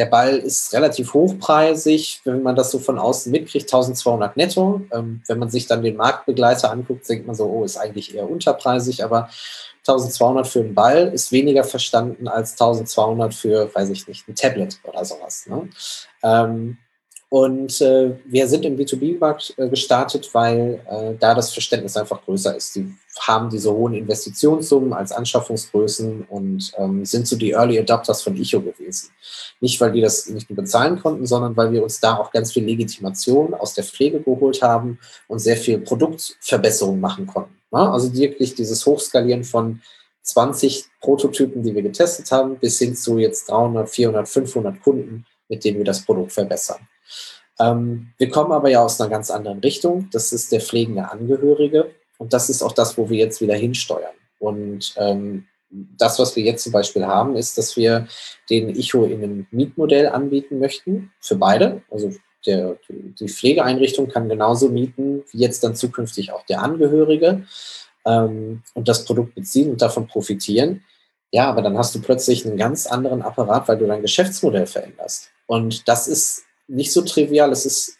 [0.00, 4.80] der Ball ist relativ hochpreisig, wenn man das so von außen mitkriegt, 1200 netto.
[4.94, 8.28] Ähm, wenn man sich dann den Marktbegleiter anguckt, denkt man so, oh, ist eigentlich eher
[8.28, 9.28] unterpreisig, aber
[9.86, 14.78] 1200 für einen Ball ist weniger verstanden als 1200 für, weiß ich nicht, ein Tablet
[14.84, 15.46] oder sowas.
[15.46, 15.68] Ne?
[16.22, 16.78] Ähm,
[17.30, 22.56] und äh, wir sind im B2B-Markt äh, gestartet, weil äh, da das Verständnis einfach größer
[22.56, 22.74] ist.
[22.74, 28.36] Die haben diese hohen Investitionssummen als Anschaffungsgrößen und ähm, sind so die Early Adopters von
[28.36, 29.10] Icho gewesen.
[29.60, 32.52] Nicht, weil die das nicht nur bezahlen konnten, sondern weil wir uns da auch ganz
[32.52, 37.54] viel Legitimation aus der Pflege geholt haben und sehr viel Produktverbesserung machen konnten.
[37.70, 37.78] Ne?
[37.78, 39.80] Also wirklich dieses Hochskalieren von
[40.22, 45.64] 20 Prototypen, die wir getestet haben, bis hin zu jetzt 300, 400, 500 Kunden, mit
[45.64, 46.88] denen wir das Produkt verbessern.
[47.60, 50.08] Ähm, wir kommen aber ja aus einer ganz anderen Richtung.
[50.12, 51.90] Das ist der pflegende Angehörige.
[52.18, 54.14] Und das ist auch das, wo wir jetzt wieder hinsteuern.
[54.38, 58.08] Und ähm, das, was wir jetzt zum Beispiel haben, ist, dass wir
[58.48, 61.82] den Icho in einem Mietmodell anbieten möchten, für beide.
[61.90, 62.12] Also
[62.46, 67.44] der, die Pflegeeinrichtung kann genauso mieten, wie jetzt dann zukünftig auch der Angehörige
[68.06, 70.82] ähm, und das Produkt beziehen und davon profitieren.
[71.32, 75.30] Ja, aber dann hast du plötzlich einen ganz anderen Apparat, weil du dein Geschäftsmodell veränderst.
[75.46, 77.52] Und das ist nicht so trivial.
[77.52, 77.96] Es ist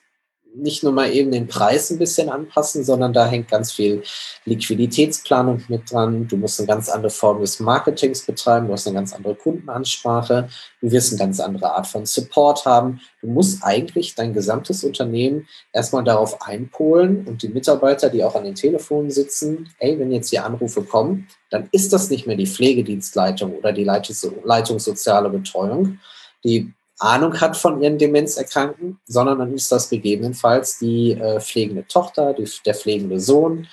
[0.55, 4.03] nicht nur mal eben den Preis ein bisschen anpassen, sondern da hängt ganz viel
[4.45, 6.27] Liquiditätsplanung mit dran.
[6.27, 10.49] Du musst eine ganz andere Form des Marketings betreiben, du hast eine ganz andere Kundenansprache,
[10.81, 13.01] du wirst eine ganz andere Art von Support haben.
[13.21, 18.45] Du musst eigentlich dein gesamtes Unternehmen erstmal darauf einpolen und die Mitarbeiter, die auch an
[18.45, 22.47] den Telefonen sitzen, ey, wenn jetzt hier Anrufe kommen, dann ist das nicht mehr die
[22.47, 26.01] Pflegedienstleitung oder die Leitungssoziale Betreuung,
[26.45, 32.35] die Ahnung hat von ihren Demenzerkrankten, sondern dann ist das gegebenenfalls die äh, pflegende Tochter,
[32.35, 33.67] die, der pflegende Sohn,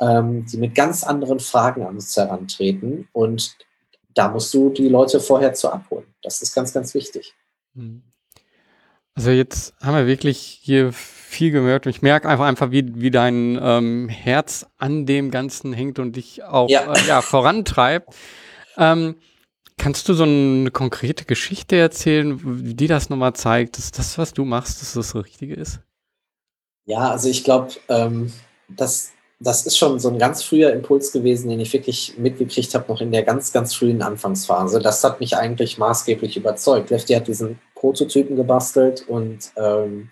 [0.00, 3.08] ähm, die mit ganz anderen Fragen an uns herantreten.
[3.12, 3.56] Und
[4.14, 6.06] da musst du die Leute vorher zu abholen.
[6.22, 7.34] Das ist ganz, ganz wichtig.
[7.74, 8.02] Hm.
[9.14, 13.10] Also jetzt haben wir wirklich hier viel gehört und ich merke einfach einfach, wie, wie
[13.10, 16.92] dein ähm, Herz an dem Ganzen hängt und dich auch ja.
[16.92, 18.14] Äh, ja vorantreibt.
[18.78, 19.16] Ähm,
[19.82, 22.40] Kannst du so eine konkrete Geschichte erzählen,
[22.76, 25.80] die das nochmal zeigt, dass das, was du machst, dass das Richtige ist?
[26.84, 28.32] Ja, also ich glaube, ähm,
[28.68, 29.10] das,
[29.40, 33.00] das ist schon so ein ganz früher Impuls gewesen, den ich wirklich mitgekriegt habe, noch
[33.00, 34.78] in der ganz, ganz frühen Anfangsphase.
[34.78, 36.90] Das hat mich eigentlich maßgeblich überzeugt.
[36.90, 40.10] Lefty hat diesen Prototypen gebastelt und ähm,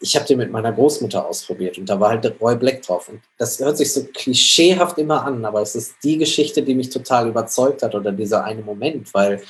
[0.00, 3.08] ich habe den mit meiner Großmutter ausprobiert und da war halt Roy Black drauf.
[3.08, 6.90] Und das hört sich so klischeehaft immer an, aber es ist die Geschichte, die mich
[6.90, 9.42] total überzeugt hat oder dieser eine Moment, weil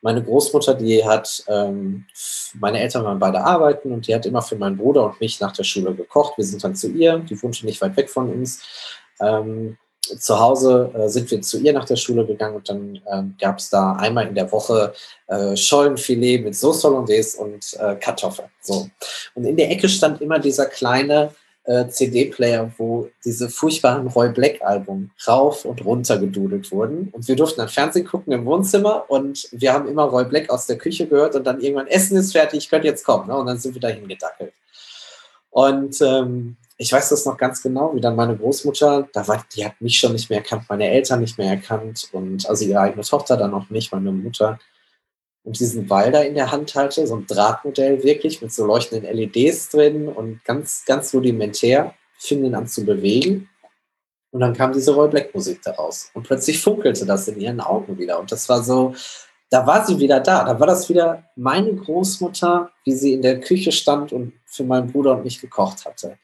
[0.00, 2.04] meine Großmutter, die hat, ähm,
[2.54, 5.52] meine Eltern waren beide arbeiten und die hat immer für meinen Bruder und mich nach
[5.52, 6.38] der Schule gekocht.
[6.38, 8.62] Wir sind dann zu ihr, die wohnte nicht weit weg von uns.
[9.20, 9.76] Ähm,
[10.18, 13.58] zu Hause äh, sind wir zu ihr nach der Schule gegangen und dann ähm, gab
[13.58, 14.92] es da einmal in der Woche
[15.26, 18.48] äh, Schollenfilet mit Sauce Hollandaise und äh, Kartoffeln.
[18.62, 18.88] So.
[19.34, 21.30] Und in der Ecke stand immer dieser kleine
[21.68, 27.08] äh, CD-Player, wo diese furchtbaren Roy Black-Album rauf und runter gedudelt wurden.
[27.12, 30.66] Und wir durften dann Fernsehen gucken im Wohnzimmer und wir haben immer Roy Black aus
[30.66, 33.28] der Küche gehört und dann irgendwann Essen ist fertig, ich könnte jetzt kommen.
[33.28, 33.36] Ne?
[33.36, 34.54] Und dann sind wir dahin gedackelt.
[35.50, 39.64] Und ähm, ich weiß das noch ganz genau, wie dann meine Großmutter, da war, die
[39.64, 43.02] hat mich schon nicht mehr erkannt, meine Eltern nicht mehr erkannt und also ihre eigene
[43.02, 44.60] Tochter dann noch nicht, meine Mutter.
[45.42, 49.12] Und diesen Ball da in der Hand halte, so ein Drahtmodell wirklich mit so leuchtenden
[49.12, 53.48] LEDs drin und ganz, ganz rudimentär, fing ihn an zu bewegen.
[54.30, 56.10] Und dann kam diese Roy Black Musik daraus.
[56.14, 58.20] Und plötzlich funkelte das in ihren Augen wieder.
[58.20, 58.94] Und das war so,
[59.50, 60.44] da war sie wieder da.
[60.44, 64.92] Da war das wieder meine Großmutter, wie sie in der Küche stand und für meinen
[64.92, 66.18] Bruder und mich gekocht hatte.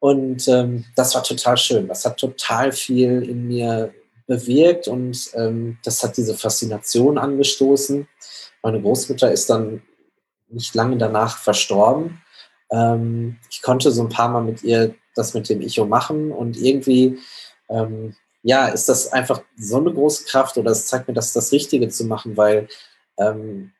[0.00, 1.88] Und ähm, das war total schön.
[1.88, 3.92] Das hat total viel in mir
[4.26, 8.06] bewirkt und ähm, das hat diese Faszination angestoßen.
[8.62, 9.82] Meine Großmutter ist dann
[10.48, 12.22] nicht lange danach verstorben.
[12.70, 16.56] Ähm, ich konnte so ein paar Mal mit ihr das mit dem Icho machen und
[16.56, 17.18] irgendwie,
[17.68, 21.50] ähm, ja, ist das einfach so eine große Kraft oder es zeigt mir, dass das
[21.50, 22.68] Richtige zu machen, weil
[23.16, 23.72] ähm,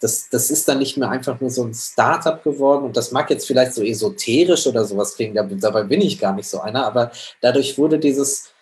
[0.00, 3.30] das, das ist dann nicht mehr einfach nur so ein Startup geworden und das mag
[3.30, 7.12] jetzt vielleicht so esoterisch oder sowas klingen, dabei bin ich gar nicht so einer, aber
[7.40, 8.52] dadurch wurde dieses,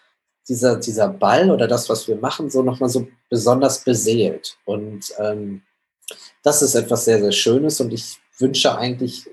[0.49, 4.57] dieser, dieser Ball oder das, was wir machen, so nochmal so besonders beseelt.
[4.65, 5.63] Und ähm,
[6.43, 9.29] das ist etwas sehr, sehr Schönes und ich wünsche eigentlich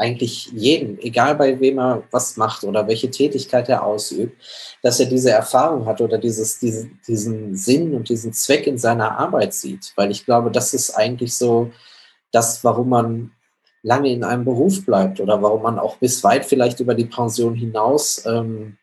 [0.00, 4.42] eigentlich jeden, egal bei wem er was macht oder welche Tätigkeit er ausübt,
[4.82, 9.18] dass er diese Erfahrung hat oder dieses, diesen, diesen Sinn und diesen Zweck in seiner
[9.18, 9.92] Arbeit sieht.
[9.96, 11.70] Weil ich glaube, das ist eigentlich so
[12.32, 13.32] das, warum man
[13.82, 17.54] lange in einem Beruf bleibt oder warum man auch bis weit vielleicht über die Pension
[17.54, 18.78] hinaus ähm,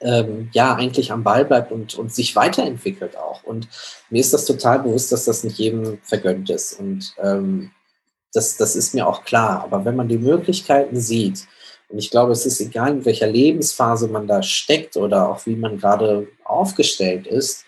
[0.00, 3.44] ähm, ja eigentlich am Ball bleibt und, und sich weiterentwickelt auch.
[3.44, 3.68] Und
[4.10, 6.80] mir ist das total bewusst, dass das nicht jedem vergönnt ist.
[6.80, 7.70] Und ähm,
[8.34, 9.62] das, das ist mir auch klar.
[9.62, 11.46] Aber wenn man die Möglichkeiten sieht,
[11.88, 15.54] und ich glaube, es ist egal, in welcher Lebensphase man da steckt oder auch wie
[15.54, 17.64] man gerade aufgestellt ist,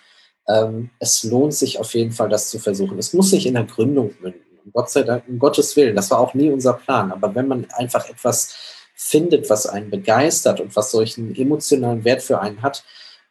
[0.48, 2.98] ähm, es lohnt sich auf jeden Fall, das zu versuchen.
[2.98, 4.40] Es muss sich in der Gründung münden.
[4.64, 7.12] Um, Gott sei Dank, um Gottes Willen, das war auch nie unser Plan.
[7.12, 8.54] Aber wenn man einfach etwas
[8.94, 12.84] findet, was einen begeistert und was solchen emotionalen Wert für einen hat,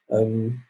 [0.10, 0.62] ähm,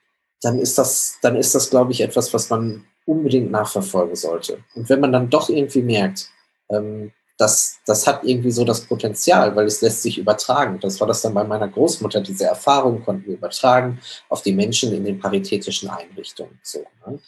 [0.41, 4.63] dann ist das, dann ist das, glaube ich, etwas, was man unbedingt nachverfolgen sollte.
[4.75, 6.29] Und wenn man dann doch irgendwie merkt,
[6.69, 10.79] ähm, das, das hat irgendwie so das Potenzial, weil es lässt sich übertragen.
[10.79, 12.21] Das war das dann bei meiner Großmutter.
[12.21, 13.99] Diese Erfahrung konnten wir übertragen
[14.29, 16.59] auf die Menschen in den paritätischen Einrichtungen.
[16.63, 17.19] So, ne?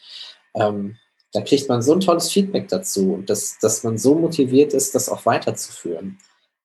[0.55, 0.95] ähm,
[1.33, 4.95] da kriegt man so ein tolles Feedback dazu und dass, dass man so motiviert ist,
[4.95, 6.17] das auch weiterzuführen.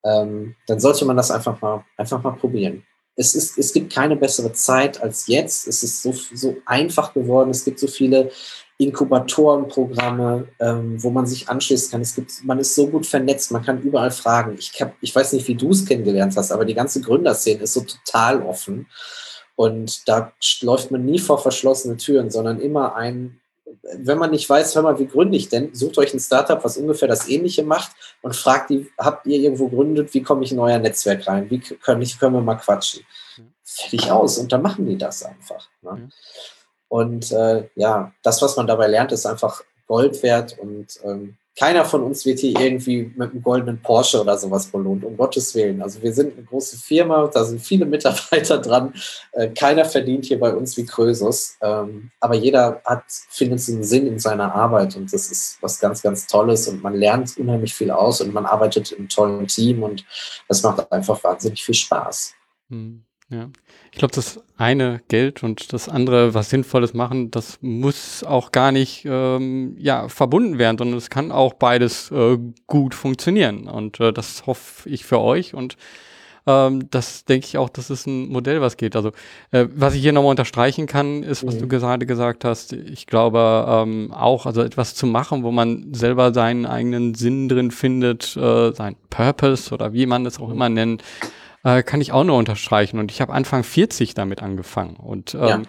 [0.05, 2.85] Ähm, dann sollte man das einfach mal, einfach mal probieren.
[3.16, 5.66] Es, ist, es gibt keine bessere Zeit als jetzt.
[5.66, 7.51] Es ist so, so einfach geworden.
[7.51, 8.31] Es gibt so viele
[8.79, 12.01] Inkubatorenprogramme, ähm, wo man sich anschließen kann.
[12.01, 14.57] Es gibt, man ist so gut vernetzt, man kann überall fragen.
[14.59, 17.75] Ich, hab, ich weiß nicht, wie du es kennengelernt hast, aber die ganze Gründerszene ist
[17.75, 18.87] so total offen.
[19.55, 23.41] Und da läuft man nie vor verschlossene Türen, sondern immer ein
[23.83, 25.75] wenn man nicht weiß, hör mal, wie gründe ich denn?
[25.75, 27.93] Sucht euch ein Startup, was ungefähr das Ähnliche macht
[28.23, 31.51] und fragt die, habt ihr irgendwo gründet, wie komme ich in euer Netzwerk rein?
[31.51, 33.05] Wie können, ich, können wir mal quatschen?
[33.64, 34.39] Fertig aus.
[34.39, 35.68] Und dann machen die das einfach.
[35.83, 36.11] Ne?
[36.93, 41.86] Und äh, ja, das, was man dabei lernt, ist einfach Gold wert und ähm, keiner
[41.86, 45.80] von uns wird hier irgendwie mit einem goldenen Porsche oder sowas belohnt, um Gottes Willen.
[45.80, 48.93] Also wir sind eine große Firma, da sind viele Mitarbeiter dran.
[49.32, 51.57] Äh, keiner verdient hier bei uns wie Krösus.
[51.62, 56.03] Ähm, aber jeder hat, findet einen Sinn in seiner Arbeit und das ist was ganz,
[56.03, 60.05] ganz Tolles und man lernt unheimlich viel aus und man arbeitet im tollen Team und
[60.47, 62.34] das macht einfach wahnsinnig viel Spaß.
[62.68, 63.03] Hm.
[63.33, 63.49] Ja.
[63.91, 68.72] Ich glaube, das eine Geld und das andere was Sinnvolles machen, das muss auch gar
[68.72, 73.68] nicht ähm, ja, verbunden werden, sondern es kann auch beides äh, gut funktionieren.
[73.68, 75.76] Und äh, das hoffe ich für euch und
[76.47, 78.97] ähm, das denke ich auch, das ist ein Modell, was geht.
[78.97, 79.12] Also,
[79.53, 81.61] äh, was ich hier nochmal unterstreichen kann, ist, was mhm.
[81.61, 82.72] du gerade gesagt hast.
[82.72, 87.70] Ich glaube ähm, auch, also etwas zu machen, wo man selber seinen eigenen Sinn drin
[87.70, 90.55] findet, äh, sein Purpose oder wie man es auch mhm.
[90.55, 91.05] immer nennt,
[91.64, 92.98] äh, kann ich auch nur unterstreichen.
[92.98, 94.96] Und ich habe Anfang 40 damit angefangen.
[94.96, 95.62] Und ähm,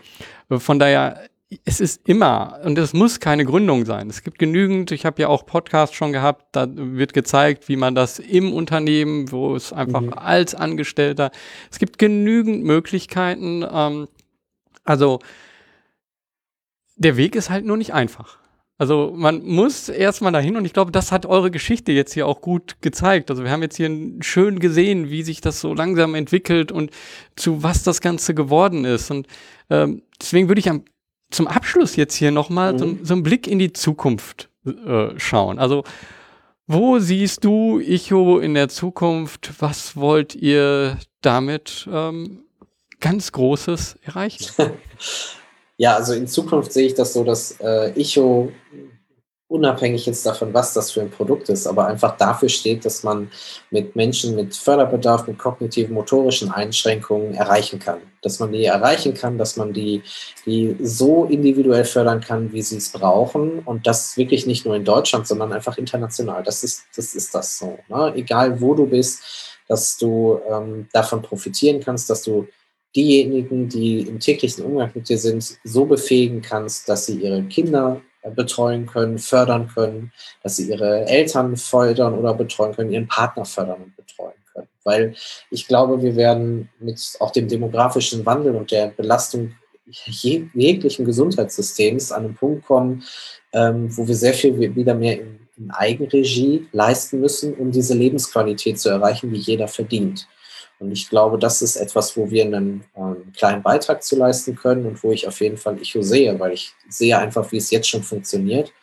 [0.50, 0.60] ja.
[0.60, 1.20] von daher,
[1.66, 4.10] es ist immer, und es muss keine Gründung sein.
[4.10, 7.96] Es gibt genügend, ich habe ja auch Podcasts schon gehabt, da wird gezeigt, wie man
[7.96, 10.14] das im Unternehmen, wo es einfach mhm.
[10.14, 11.32] als Angestellter,
[11.72, 13.66] es gibt genügend Möglichkeiten.
[13.72, 14.08] Ähm,
[14.84, 15.20] also
[16.96, 18.40] der Weg ist halt nur nicht einfach.
[18.78, 22.42] Also man muss erstmal dahin und ich glaube, das hat eure Geschichte jetzt hier auch
[22.42, 23.30] gut gezeigt.
[23.30, 23.90] Also wir haben jetzt hier
[24.22, 26.92] schön gesehen, wie sich das so langsam entwickelt und
[27.36, 29.12] zu was das Ganze geworden ist.
[29.12, 29.28] Und
[29.70, 30.84] ähm, deswegen würde ich am,
[31.30, 32.78] zum Abschluss jetzt hier nochmal mhm.
[32.78, 35.60] so, so einen Blick in die Zukunft äh, schauen.
[35.60, 35.84] Also
[36.66, 39.52] wo siehst du Icho in der Zukunft?
[39.60, 42.46] Was wollt ihr damit ähm,
[43.00, 44.48] ganz Großes erreichen?
[45.84, 48.54] Ja, also in Zukunft sehe ich das so, dass äh, Icho
[49.50, 53.30] unabhängig jetzt davon, was das für ein Produkt ist, aber einfach dafür steht, dass man
[53.70, 58.00] mit Menschen mit Förderbedarf, mit kognitiven, motorischen Einschränkungen erreichen kann.
[58.22, 60.04] Dass man die erreichen kann, dass man die,
[60.46, 63.60] die so individuell fördern kann, wie sie es brauchen.
[63.60, 66.44] Und das wirklich nicht nur in Deutschland, sondern einfach international.
[66.44, 67.78] Das ist das, ist das so.
[67.90, 68.14] Ne?
[68.16, 69.22] Egal wo du bist,
[69.68, 72.48] dass du ähm, davon profitieren kannst, dass du
[72.96, 78.02] diejenigen, die im täglichen Umgang mit dir sind, so befähigen kannst, dass sie ihre Kinder
[78.22, 83.46] äh, betreuen können, fördern können, dass sie ihre Eltern fördern oder betreuen können, ihren Partner
[83.46, 84.68] fördern und betreuen können.
[84.84, 85.16] Weil
[85.50, 89.54] ich glaube, wir werden mit auch dem demografischen Wandel und der Belastung
[89.86, 93.04] jeglichen Gesundheitssystems an einen Punkt kommen,
[93.52, 98.80] ähm, wo wir sehr viel wieder mehr in, in Eigenregie leisten müssen, um diese Lebensqualität
[98.80, 100.28] zu erreichen, die jeder verdient.
[100.84, 104.86] Und ich glaube, das ist etwas, wo wir einen ähm, kleinen Beitrag zu leisten können
[104.86, 107.88] und wo ich auf jeden Fall Echo sehe, weil ich sehe einfach, wie es jetzt
[107.88, 108.74] schon funktioniert.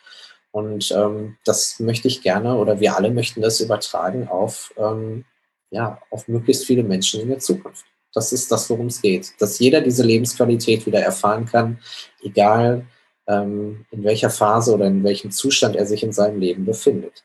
[0.49, 5.25] Und ähm, das möchte ich gerne oder wir alle möchten das übertragen auf, ähm,
[5.69, 7.85] ja, auf möglichst viele Menschen in der Zukunft.
[8.13, 9.39] Das ist das, worum es geht.
[9.39, 11.79] Dass jeder diese Lebensqualität wieder erfahren kann,
[12.23, 12.87] egal
[13.27, 17.23] ähm, in welcher Phase oder in welchem Zustand er sich in seinem Leben befindet.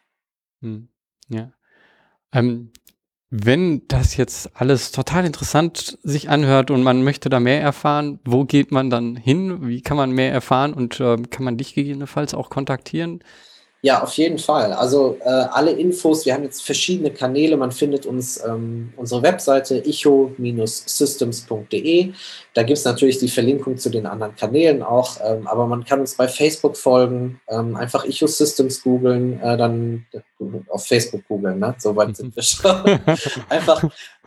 [0.61, 0.89] Hm,
[1.31, 1.51] ja.
[2.33, 2.73] Ähm,
[3.31, 8.45] wenn das jetzt alles total interessant sich anhört und man möchte da mehr erfahren, wo
[8.45, 9.67] geht man dann hin?
[9.67, 13.21] Wie kann man mehr erfahren und äh, kann man dich gegebenenfalls auch kontaktieren?
[13.87, 14.73] Ja, auf jeden Fall.
[14.73, 17.57] Also äh, alle Infos, wir haben jetzt verschiedene Kanäle.
[17.57, 22.13] Man findet uns ähm, unsere Webseite icho-systems.de.
[22.53, 26.01] Da gibt es natürlich die Verlinkung zu den anderen Kanälen auch, ähm, aber man kann
[26.01, 30.19] uns bei Facebook folgen, ähm, einfach Icho Systems googeln, äh, dann äh,
[30.69, 31.77] auf Facebook googeln, ne?
[31.79, 32.75] So weit sind wir schon.
[33.49, 33.85] einfach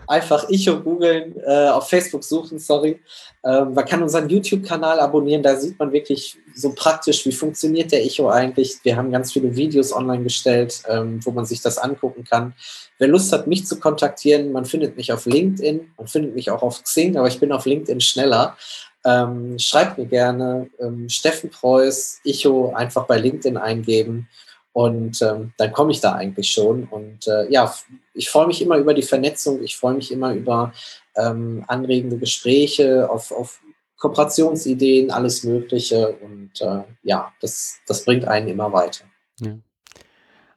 [0.08, 3.00] einfach Icho googeln, äh, auf Facebook suchen, sorry.
[3.44, 8.04] Ähm, man kann unseren YouTube-Kanal abonnieren, da sieht man wirklich so praktisch, wie funktioniert der
[8.04, 8.78] Icho eigentlich.
[8.84, 12.54] Wir haben ganz viele Videos online gestellt, ähm, wo man sich das angucken kann.
[12.98, 16.64] Wer Lust hat, mich zu kontaktieren, man findet mich auf LinkedIn, man findet mich auch
[16.64, 18.58] auf Xing, aber ich bin auf LinkedIn schneller.
[19.06, 24.28] Ähm, schreibt mir gerne ähm, Steffen Preuß, Icho einfach bei LinkedIn eingeben
[24.74, 26.86] und ähm, dann komme ich da eigentlich schon.
[26.86, 27.74] Und äh, ja,
[28.14, 30.74] ich freue mich immer über die Vernetzung, ich freue mich immer über
[31.16, 33.62] ähm, anregende Gespräche, auf, auf
[33.98, 36.16] Kooperationsideen, alles Mögliche.
[36.22, 39.06] Und äh, ja, das, das bringt einen immer weiter.
[39.42, 39.58] Ja.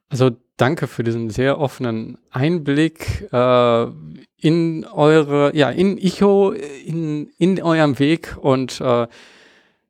[0.09, 3.87] Also danke für diesen sehr offenen Einblick äh,
[4.37, 9.07] in eure, ja, in Icho, in, in eurem Weg und äh,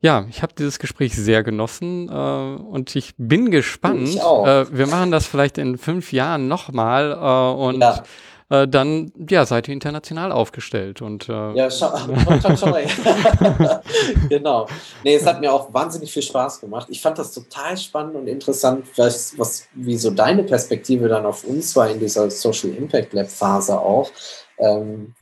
[0.02, 4.08] ja, ich habe dieses Gespräch sehr genossen äh, und ich bin gespannt.
[4.08, 4.46] Ich auch.
[4.46, 8.02] Äh, wir machen das vielleicht in fünf Jahren nochmal äh, und ja.
[8.50, 11.02] äh, dann ja, seid ihr international aufgestellt.
[11.02, 11.96] Und, äh, ja, schau,
[12.42, 12.76] schau, schau
[14.28, 14.66] genau.
[15.04, 16.88] Nee, es hat mir auch wahnsinnig viel Spaß gemacht.
[16.90, 21.44] Ich fand das total spannend und interessant, was, was, wie so deine Perspektive dann auf
[21.44, 24.10] uns war in dieser Social Impact Lab Phase auch.
[24.58, 25.14] Ähm,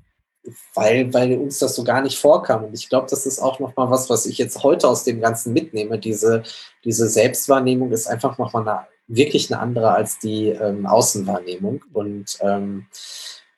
[0.75, 2.65] weil, weil uns das so gar nicht vorkam.
[2.65, 5.53] Und ich glaube, das ist auch nochmal was, was ich jetzt heute aus dem Ganzen
[5.53, 5.99] mitnehme.
[5.99, 6.43] Diese,
[6.85, 11.85] diese Selbstwahrnehmung ist einfach nochmal eine, wirklich eine andere als die ähm, Außenwahrnehmung.
[11.93, 12.87] Und ähm,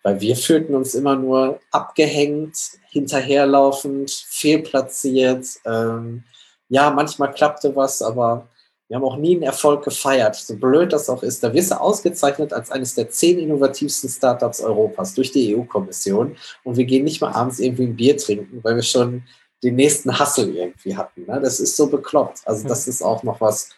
[0.02, 2.56] weil wir fühlten uns immer nur abgehängt,
[2.90, 5.46] hinterherlaufend, fehlplatziert.
[5.64, 6.24] Ähm,
[6.68, 8.48] ja, manchmal klappte was, aber
[8.92, 11.42] wir haben auch nie einen Erfolg gefeiert, so blöd das auch ist.
[11.42, 16.36] Da wirst du ausgezeichnet als eines der zehn innovativsten Startups Europas durch die EU-Kommission.
[16.62, 19.22] Und wir gehen nicht mal abends irgendwie ein Bier trinken, weil wir schon
[19.64, 21.24] den nächsten Hassel irgendwie hatten.
[21.24, 21.40] Ne?
[21.40, 22.42] Das ist so bekloppt.
[22.44, 23.70] Also das ist auch noch was.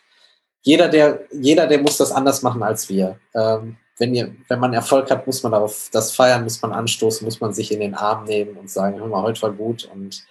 [0.62, 3.21] Jeder, der, jeder, der muss das anders machen als wir.
[3.37, 7.25] Ähm, wenn, ihr, wenn man Erfolg hat, muss man darauf das feiern, muss man anstoßen,
[7.25, 10.27] muss man sich in den Arm nehmen und sagen, hör mal, heute war gut und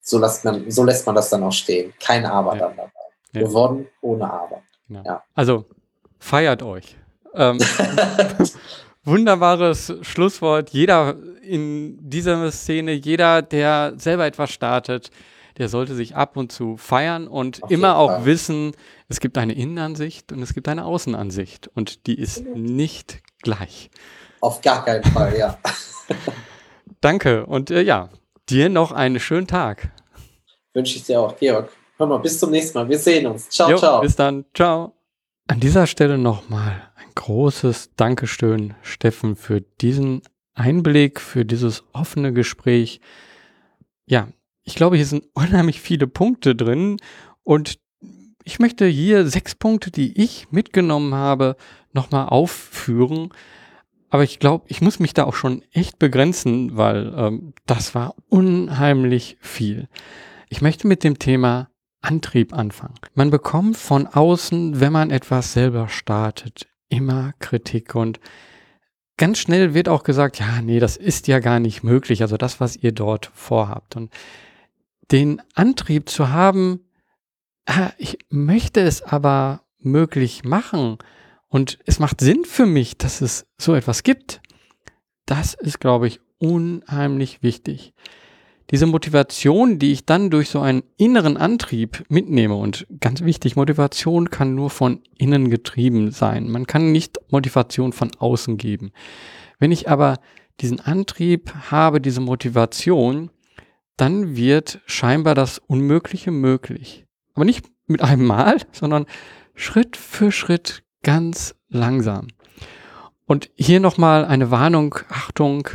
[0.00, 1.92] so lässt man, so lässt man das dann auch stehen.
[1.98, 2.68] Kein Aber ja.
[2.68, 2.99] dann dabei.
[3.32, 3.42] Ja.
[3.42, 4.62] Gewonnen ohne Aber.
[4.88, 5.02] Genau.
[5.04, 5.22] Ja.
[5.34, 5.66] Also
[6.18, 6.96] feiert euch.
[7.34, 7.58] Ähm,
[9.04, 10.70] wunderbares Schlusswort.
[10.70, 15.10] Jeder in dieser Szene, jeder, der selber etwas startet,
[15.58, 18.24] der sollte sich ab und zu feiern und Auf immer auch Fall.
[18.24, 18.72] wissen,
[19.08, 23.90] es gibt eine Innenansicht und es gibt eine Außenansicht und die ist nicht gleich.
[24.40, 25.58] Auf gar keinen Fall, ja.
[27.00, 28.08] Danke und äh, ja,
[28.48, 29.90] dir noch einen schönen Tag.
[30.72, 31.70] Wünsche ich dir auch, Georg.
[32.00, 32.88] Hör mal, bis zum nächsten Mal.
[32.88, 33.50] Wir sehen uns.
[33.50, 34.00] Ciao, jo, ciao.
[34.00, 34.46] Bis dann.
[34.54, 34.94] Ciao.
[35.48, 40.22] An dieser Stelle nochmal ein großes Dankeschön, Steffen, für diesen
[40.54, 43.02] Einblick, für dieses offene Gespräch.
[44.06, 44.28] Ja,
[44.62, 46.96] ich glaube, hier sind unheimlich viele Punkte drin
[47.44, 47.78] und
[48.44, 51.54] ich möchte hier sechs Punkte, die ich mitgenommen habe,
[51.92, 53.28] nochmal aufführen.
[54.08, 58.14] Aber ich glaube, ich muss mich da auch schon echt begrenzen, weil ähm, das war
[58.30, 59.90] unheimlich viel.
[60.48, 61.69] Ich möchte mit dem Thema
[62.00, 62.94] Antrieb anfangen.
[63.14, 68.20] Man bekommt von außen, wenn man etwas selber startet, immer Kritik und
[69.16, 72.58] ganz schnell wird auch gesagt, ja, nee, das ist ja gar nicht möglich, also das,
[72.58, 73.96] was ihr dort vorhabt.
[73.96, 74.12] Und
[75.10, 76.80] den Antrieb zu haben,
[77.66, 80.96] ah, ich möchte es aber möglich machen
[81.48, 84.40] und es macht Sinn für mich, dass es so etwas gibt,
[85.26, 87.92] das ist, glaube ich, unheimlich wichtig
[88.70, 94.30] diese Motivation, die ich dann durch so einen inneren Antrieb mitnehme, und ganz wichtig, Motivation
[94.30, 96.48] kann nur von innen getrieben sein.
[96.50, 98.92] Man kann nicht Motivation von außen geben.
[99.58, 100.18] Wenn ich aber
[100.60, 103.30] diesen Antrieb habe, diese Motivation,
[103.96, 107.06] dann wird scheinbar das Unmögliche möglich.
[107.34, 109.06] Aber nicht mit einem Mal, sondern
[109.54, 112.28] Schritt für Schritt ganz langsam.
[113.26, 115.68] Und hier nochmal eine Warnung, Achtung,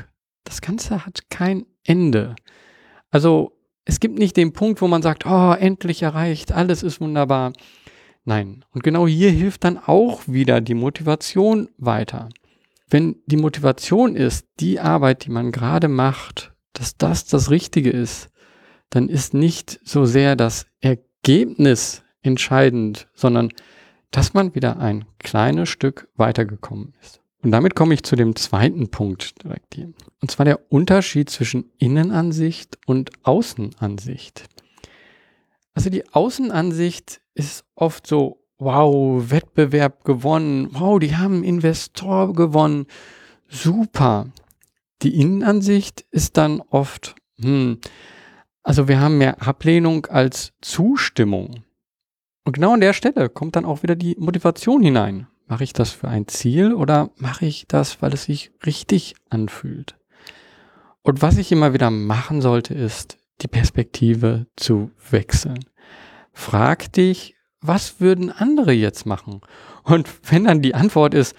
[0.43, 2.35] das Ganze hat kein Ende.
[3.15, 3.53] Also
[3.85, 7.53] es gibt nicht den Punkt, wo man sagt, oh, endlich erreicht, alles ist wunderbar.
[8.25, 8.65] Nein.
[8.71, 12.27] Und genau hier hilft dann auch wieder die Motivation weiter.
[12.89, 18.31] Wenn die Motivation ist, die Arbeit, die man gerade macht, dass das das Richtige ist,
[18.89, 23.47] dann ist nicht so sehr das Ergebnis entscheidend, sondern
[24.11, 27.21] dass man wieder ein kleines Stück weitergekommen ist.
[27.45, 29.93] Und damit komme ich zu dem zweiten Punkt direkt hier.
[30.19, 34.45] Und zwar der Unterschied zwischen Innenansicht und Außenansicht.
[35.75, 42.87] Also die Außenansicht ist oft so, wow, Wettbewerb gewonnen, wow, die haben Investor gewonnen,
[43.47, 44.25] super.
[45.03, 47.77] Die Innenansicht ist dann oft, hm,
[48.63, 51.63] also wir haben mehr Ablehnung als Zustimmung.
[52.43, 55.27] Und genau an der Stelle kommt dann auch wieder die Motivation hinein.
[55.47, 59.95] Mache ich das für ein Ziel oder mache ich das, weil es sich richtig anfühlt?
[61.03, 65.59] Und was ich immer wieder machen sollte, ist, die Perspektive zu wechseln.
[66.33, 69.41] Frag dich, was würden andere jetzt machen?
[69.83, 71.35] Und wenn dann die Antwort ist,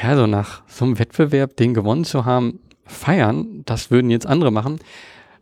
[0.00, 4.50] ja, so nach so einem Wettbewerb, den gewonnen zu haben, feiern, das würden jetzt andere
[4.50, 4.78] machen,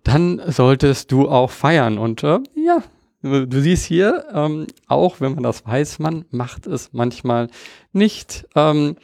[0.03, 1.99] dann solltest du auch feiern.
[1.99, 2.83] Und äh, ja,
[3.21, 7.49] Du siehst hier, ähm, auch wenn man das weiß, man macht es manchmal
[7.93, 8.47] nicht.
[8.55, 8.97] Ähm,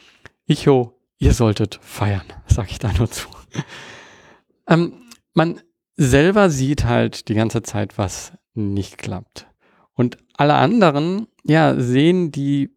[0.45, 3.27] Icho, ihr solltet feiern, sag ich da nur zu.
[4.67, 4.93] ähm,
[5.33, 5.59] man
[5.97, 9.47] selber sieht halt die ganze Zeit, was nicht klappt.
[9.93, 12.73] Und alle anderen, ja, sehen die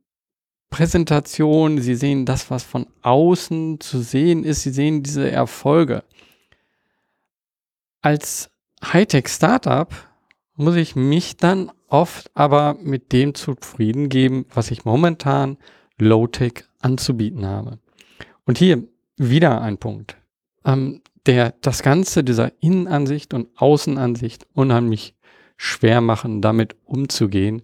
[0.71, 6.03] Präsentation, sie sehen das, was von außen zu sehen ist, sie sehen diese Erfolge.
[8.01, 8.51] Als
[8.85, 10.08] Hightech-Startup
[10.59, 15.57] muss ich mich dann oft aber mit dem zufrieden geben, was ich momentan
[15.99, 17.79] Low-Tech anzubieten habe.
[18.45, 18.85] Und hier,
[19.17, 20.17] wieder ein Punkt,
[20.65, 25.15] ähm, der das Ganze dieser Innenansicht und Außenansicht unheimlich
[25.57, 27.63] schwer machen, damit umzugehen.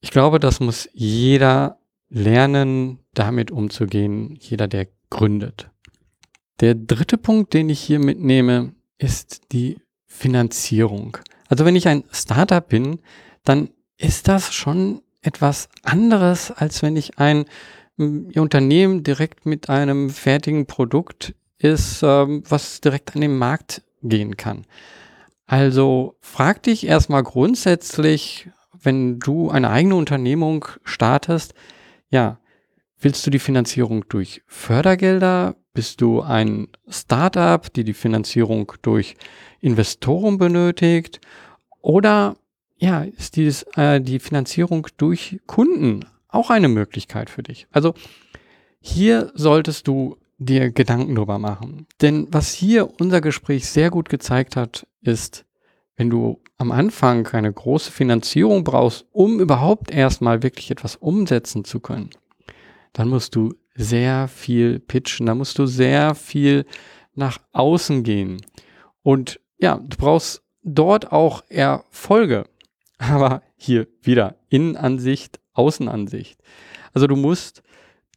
[0.00, 1.78] Ich glaube, das muss jeder
[2.08, 5.70] lernen, damit umzugehen, jeder, der gründet.
[6.60, 11.16] Der dritte Punkt, den ich hier mitnehme, ist die Finanzierung.
[11.52, 13.00] Also wenn ich ein Startup bin,
[13.44, 13.68] dann
[13.98, 17.44] ist das schon etwas anderes, als wenn ich ein
[17.98, 24.38] Ihr Unternehmen direkt mit einem fertigen Produkt ist, ähm, was direkt an den Markt gehen
[24.38, 24.64] kann.
[25.44, 28.48] Also frag dich erstmal grundsätzlich,
[28.82, 31.52] wenn du eine eigene Unternehmung startest,
[32.08, 32.40] ja,
[32.98, 35.56] willst du die Finanzierung durch Fördergelder?
[35.74, 39.16] Bist du ein Startup, die die Finanzierung durch
[39.60, 41.20] Investoren benötigt?
[41.80, 42.36] Oder
[42.76, 47.66] ja, ist dieses, äh, die Finanzierung durch Kunden auch eine Möglichkeit für dich?
[47.70, 47.94] Also
[48.80, 51.86] hier solltest du dir Gedanken drüber machen.
[52.00, 55.44] Denn was hier unser Gespräch sehr gut gezeigt hat, ist,
[55.96, 61.80] wenn du am Anfang eine große Finanzierung brauchst, um überhaupt erstmal wirklich etwas umsetzen zu
[61.80, 62.10] können,
[62.92, 66.66] dann musst du sehr viel pitchen, da musst du sehr viel
[67.14, 68.44] nach außen gehen.
[69.02, 72.44] Und ja, du brauchst dort auch Erfolge.
[72.98, 76.40] Aber hier wieder Innenansicht, Außenansicht.
[76.94, 77.62] Also du musst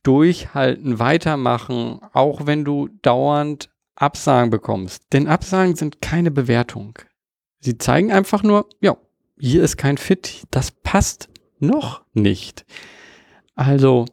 [0.03, 5.03] durchhalten, weitermachen, auch wenn du dauernd Absagen bekommst.
[5.13, 6.99] Denn Absagen sind keine Bewertung.
[7.59, 8.97] Sie zeigen einfach nur, ja,
[9.39, 11.29] hier ist kein Fit, das passt
[11.59, 12.65] noch nicht.
[13.55, 14.05] Also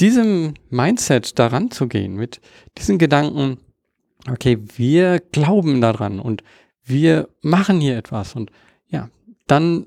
[0.00, 2.40] diesem Mindset daran zu gehen, mit
[2.76, 3.58] diesen Gedanken,
[4.30, 6.42] okay, wir glauben daran und
[6.84, 8.50] wir machen hier etwas und
[8.88, 9.10] ja,
[9.46, 9.86] dann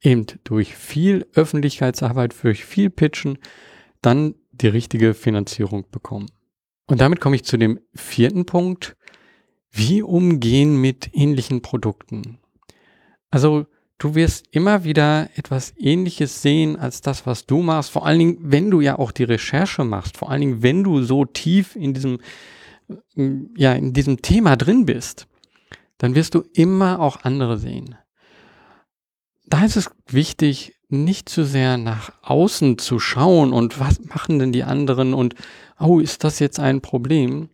[0.00, 3.38] eben durch viel Öffentlichkeitsarbeit, durch viel Pitchen,
[4.00, 6.26] dann die richtige Finanzierung bekommen.
[6.86, 8.96] Und damit komme ich zu dem vierten Punkt.
[9.70, 12.38] Wie umgehen mit ähnlichen Produkten?
[13.30, 13.66] Also
[14.02, 17.90] du wirst immer wieder etwas Ähnliches sehen als das, was du machst.
[17.92, 20.16] Vor allen Dingen, wenn du ja auch die Recherche machst.
[20.16, 22.18] Vor allen Dingen, wenn du so tief in diesem,
[23.56, 25.28] ja, in diesem Thema drin bist,
[25.98, 27.94] dann wirst du immer auch andere sehen.
[29.46, 34.50] Da ist es wichtig, nicht zu sehr nach außen zu schauen und was machen denn
[34.50, 35.36] die anderen und
[35.78, 37.50] oh, ist das jetzt ein Problem,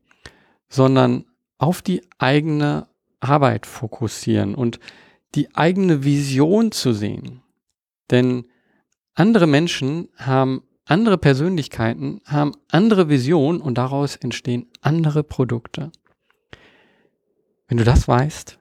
[0.71, 1.27] sondern
[1.59, 2.89] auf die eigene
[3.21, 4.81] Arbeit fokussieren und
[5.35, 7.43] die eigene Vision zu sehen.
[8.11, 8.47] Denn
[9.15, 15.93] andere Menschen haben andere Persönlichkeiten, haben andere Visionen und daraus entstehen andere Produkte.
[17.67, 18.59] Wenn du das weißt,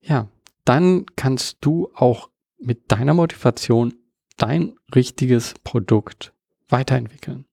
[0.00, 0.28] ja,
[0.64, 3.94] dann kannst du auch mit deiner Motivation
[4.36, 6.32] dein richtiges Produkt
[6.68, 7.46] weiterentwickeln.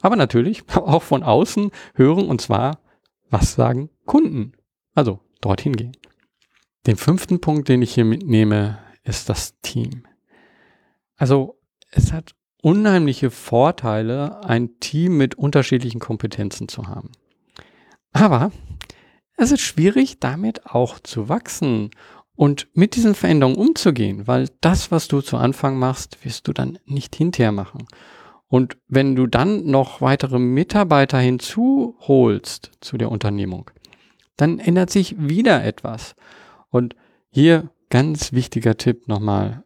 [0.00, 2.80] Aber natürlich auch von außen hören und zwar,
[3.28, 4.52] was sagen Kunden?
[4.94, 5.96] Also dorthin gehen.
[6.86, 10.06] Den fünften Punkt, den ich hier mitnehme, ist das Team.
[11.16, 11.58] Also
[11.90, 17.12] es hat unheimliche Vorteile, ein Team mit unterschiedlichen Kompetenzen zu haben.
[18.12, 18.52] Aber
[19.36, 21.90] es ist schwierig, damit auch zu wachsen
[22.34, 26.78] und mit diesen Veränderungen umzugehen, weil das, was du zu Anfang machst, wirst du dann
[26.86, 27.86] nicht hinterher machen.
[28.48, 33.70] Und wenn du dann noch weitere Mitarbeiter hinzuholst zu der Unternehmung,
[34.36, 36.14] dann ändert sich wieder etwas.
[36.70, 36.96] Und
[37.30, 39.64] hier ganz wichtiger Tipp nochmal.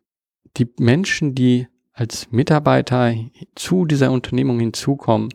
[0.56, 3.14] Die Menschen, die als Mitarbeiter
[3.54, 5.28] zu dieser Unternehmung hinzukommen,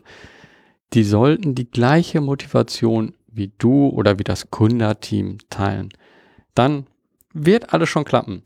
[0.92, 5.90] die sollten die gleiche Motivation wie du oder wie das Kunderteam teilen.
[6.54, 6.86] Dann
[7.32, 8.42] wird alles schon klappen.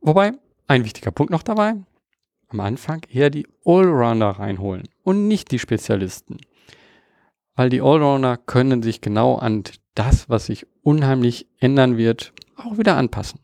[0.00, 0.32] Wobei,
[0.68, 1.74] ein wichtiger Punkt noch dabei,
[2.48, 6.36] am Anfang eher die Allrounder reinholen und nicht die Spezialisten.
[7.54, 9.64] Weil die Allrounder können sich genau an
[9.96, 13.40] das, was sich unheimlich ändern wird, auch wieder anpassen.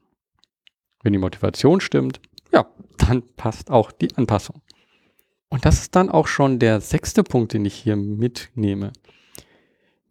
[1.03, 2.21] Wenn die Motivation stimmt,
[2.53, 2.67] ja,
[2.99, 4.63] dann passt auch die Anpassung.
[5.49, 8.93] Und das ist dann auch schon der sechste Punkt, den ich hier mitnehme.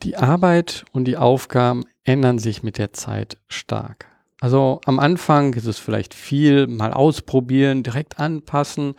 [0.04, 4.08] Die Arbeit und die Aufgaben ändern sich mit der Zeit stark.
[4.40, 8.96] Also am Anfang ist es vielleicht viel mal ausprobieren, direkt anpassen,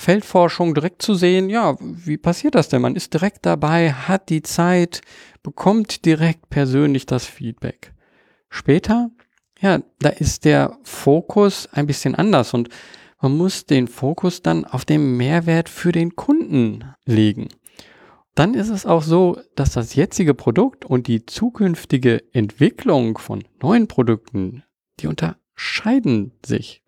[0.00, 2.82] Feldforschung direkt zu sehen, ja, wie passiert das denn?
[2.82, 5.02] Man ist direkt dabei, hat die Zeit,
[5.42, 7.92] bekommt direkt persönlich das Feedback.
[8.48, 9.10] Später,
[9.60, 12.68] ja, da ist der Fokus ein bisschen anders und
[13.20, 17.48] man muss den Fokus dann auf den Mehrwert für den Kunden legen
[18.34, 23.86] dann ist es auch so, dass das jetzige Produkt und die zukünftige Entwicklung von neuen
[23.86, 24.62] Produkten,
[25.00, 26.82] die unterscheiden sich.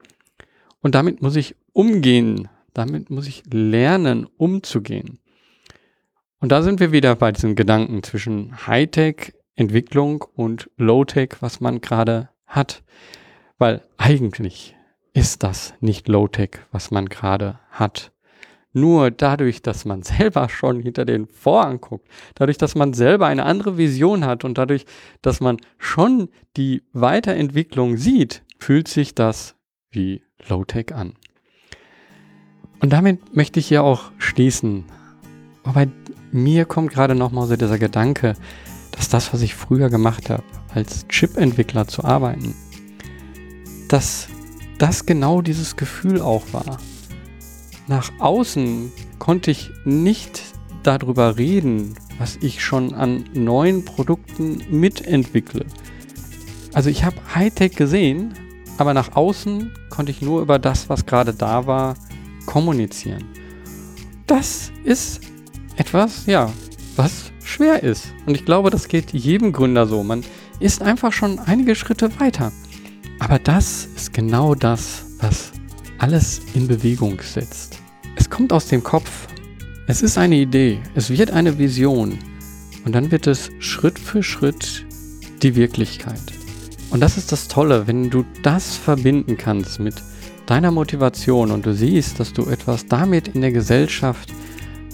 [0.80, 5.18] Und damit muss ich umgehen, damit muss ich lernen, umzugehen.
[6.40, 11.80] Und da sind wir wieder bei diesem Gedanken zwischen Hightech, Entwicklung und Low-Tech, was man
[11.80, 12.82] gerade hat.
[13.58, 14.74] Weil eigentlich
[15.12, 18.12] ist das nicht Low-Tech, was man gerade hat.
[18.72, 23.44] Nur dadurch, dass man selber schon hinter den Vorhang guckt, dadurch, dass man selber eine
[23.44, 24.86] andere Vision hat und dadurch,
[25.20, 29.54] dass man schon die Weiterentwicklung sieht, fühlt sich das
[29.90, 31.14] wie Low-Tech an.
[32.82, 34.84] Und damit möchte ich hier auch schließen.
[35.62, 35.88] Wobei
[36.32, 38.34] mir kommt gerade nochmal so dieser Gedanke,
[38.90, 40.42] dass das, was ich früher gemacht habe,
[40.74, 42.54] als Chip-Entwickler zu arbeiten,
[43.86, 44.26] dass
[44.78, 46.78] das genau dieses Gefühl auch war.
[47.86, 48.90] Nach außen
[49.20, 50.42] konnte ich nicht
[50.82, 55.66] darüber reden, was ich schon an neuen Produkten mitentwickle.
[56.72, 58.34] Also ich habe Hightech gesehen,
[58.76, 61.94] aber nach außen konnte ich nur über das, was gerade da war,
[62.46, 63.24] kommunizieren.
[64.26, 65.20] Das ist
[65.76, 66.50] etwas, ja,
[66.96, 68.12] was schwer ist.
[68.26, 70.02] Und ich glaube, das geht jedem Gründer so.
[70.02, 70.24] Man
[70.60, 72.52] ist einfach schon einige Schritte weiter.
[73.18, 75.52] Aber das ist genau das, was
[75.98, 77.78] alles in Bewegung setzt.
[78.16, 79.28] Es kommt aus dem Kopf.
[79.86, 80.80] Es ist eine Idee.
[80.94, 82.18] Es wird eine Vision.
[82.84, 84.84] Und dann wird es Schritt für Schritt
[85.42, 86.20] die Wirklichkeit.
[86.90, 89.94] Und das ist das Tolle, wenn du das verbinden kannst mit
[90.46, 94.32] deiner Motivation und du siehst, dass du etwas damit in der Gesellschaft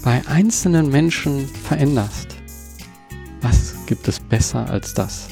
[0.03, 2.35] bei einzelnen Menschen veränderst.
[3.41, 5.27] Was gibt es besser als das?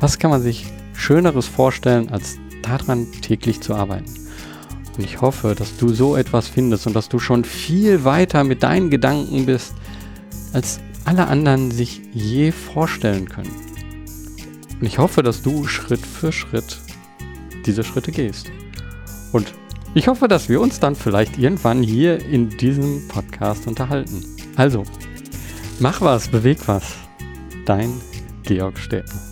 [0.00, 4.12] Was kann man sich Schöneres vorstellen, als daran täglich zu arbeiten?
[4.96, 8.62] Und ich hoffe, dass du so etwas findest und dass du schon viel weiter mit
[8.62, 9.74] deinen Gedanken bist,
[10.52, 13.50] als alle anderen sich je vorstellen können.
[14.80, 16.78] Und ich hoffe, dass du Schritt für Schritt
[17.64, 18.50] diese Schritte gehst.
[19.32, 19.52] Und
[19.94, 24.24] ich hoffe, dass wir uns dann vielleicht irgendwann hier in diesem Podcast unterhalten.
[24.56, 24.84] Also,
[25.80, 26.94] mach was, beweg was.
[27.64, 27.92] Dein
[28.44, 29.27] Georg Städter.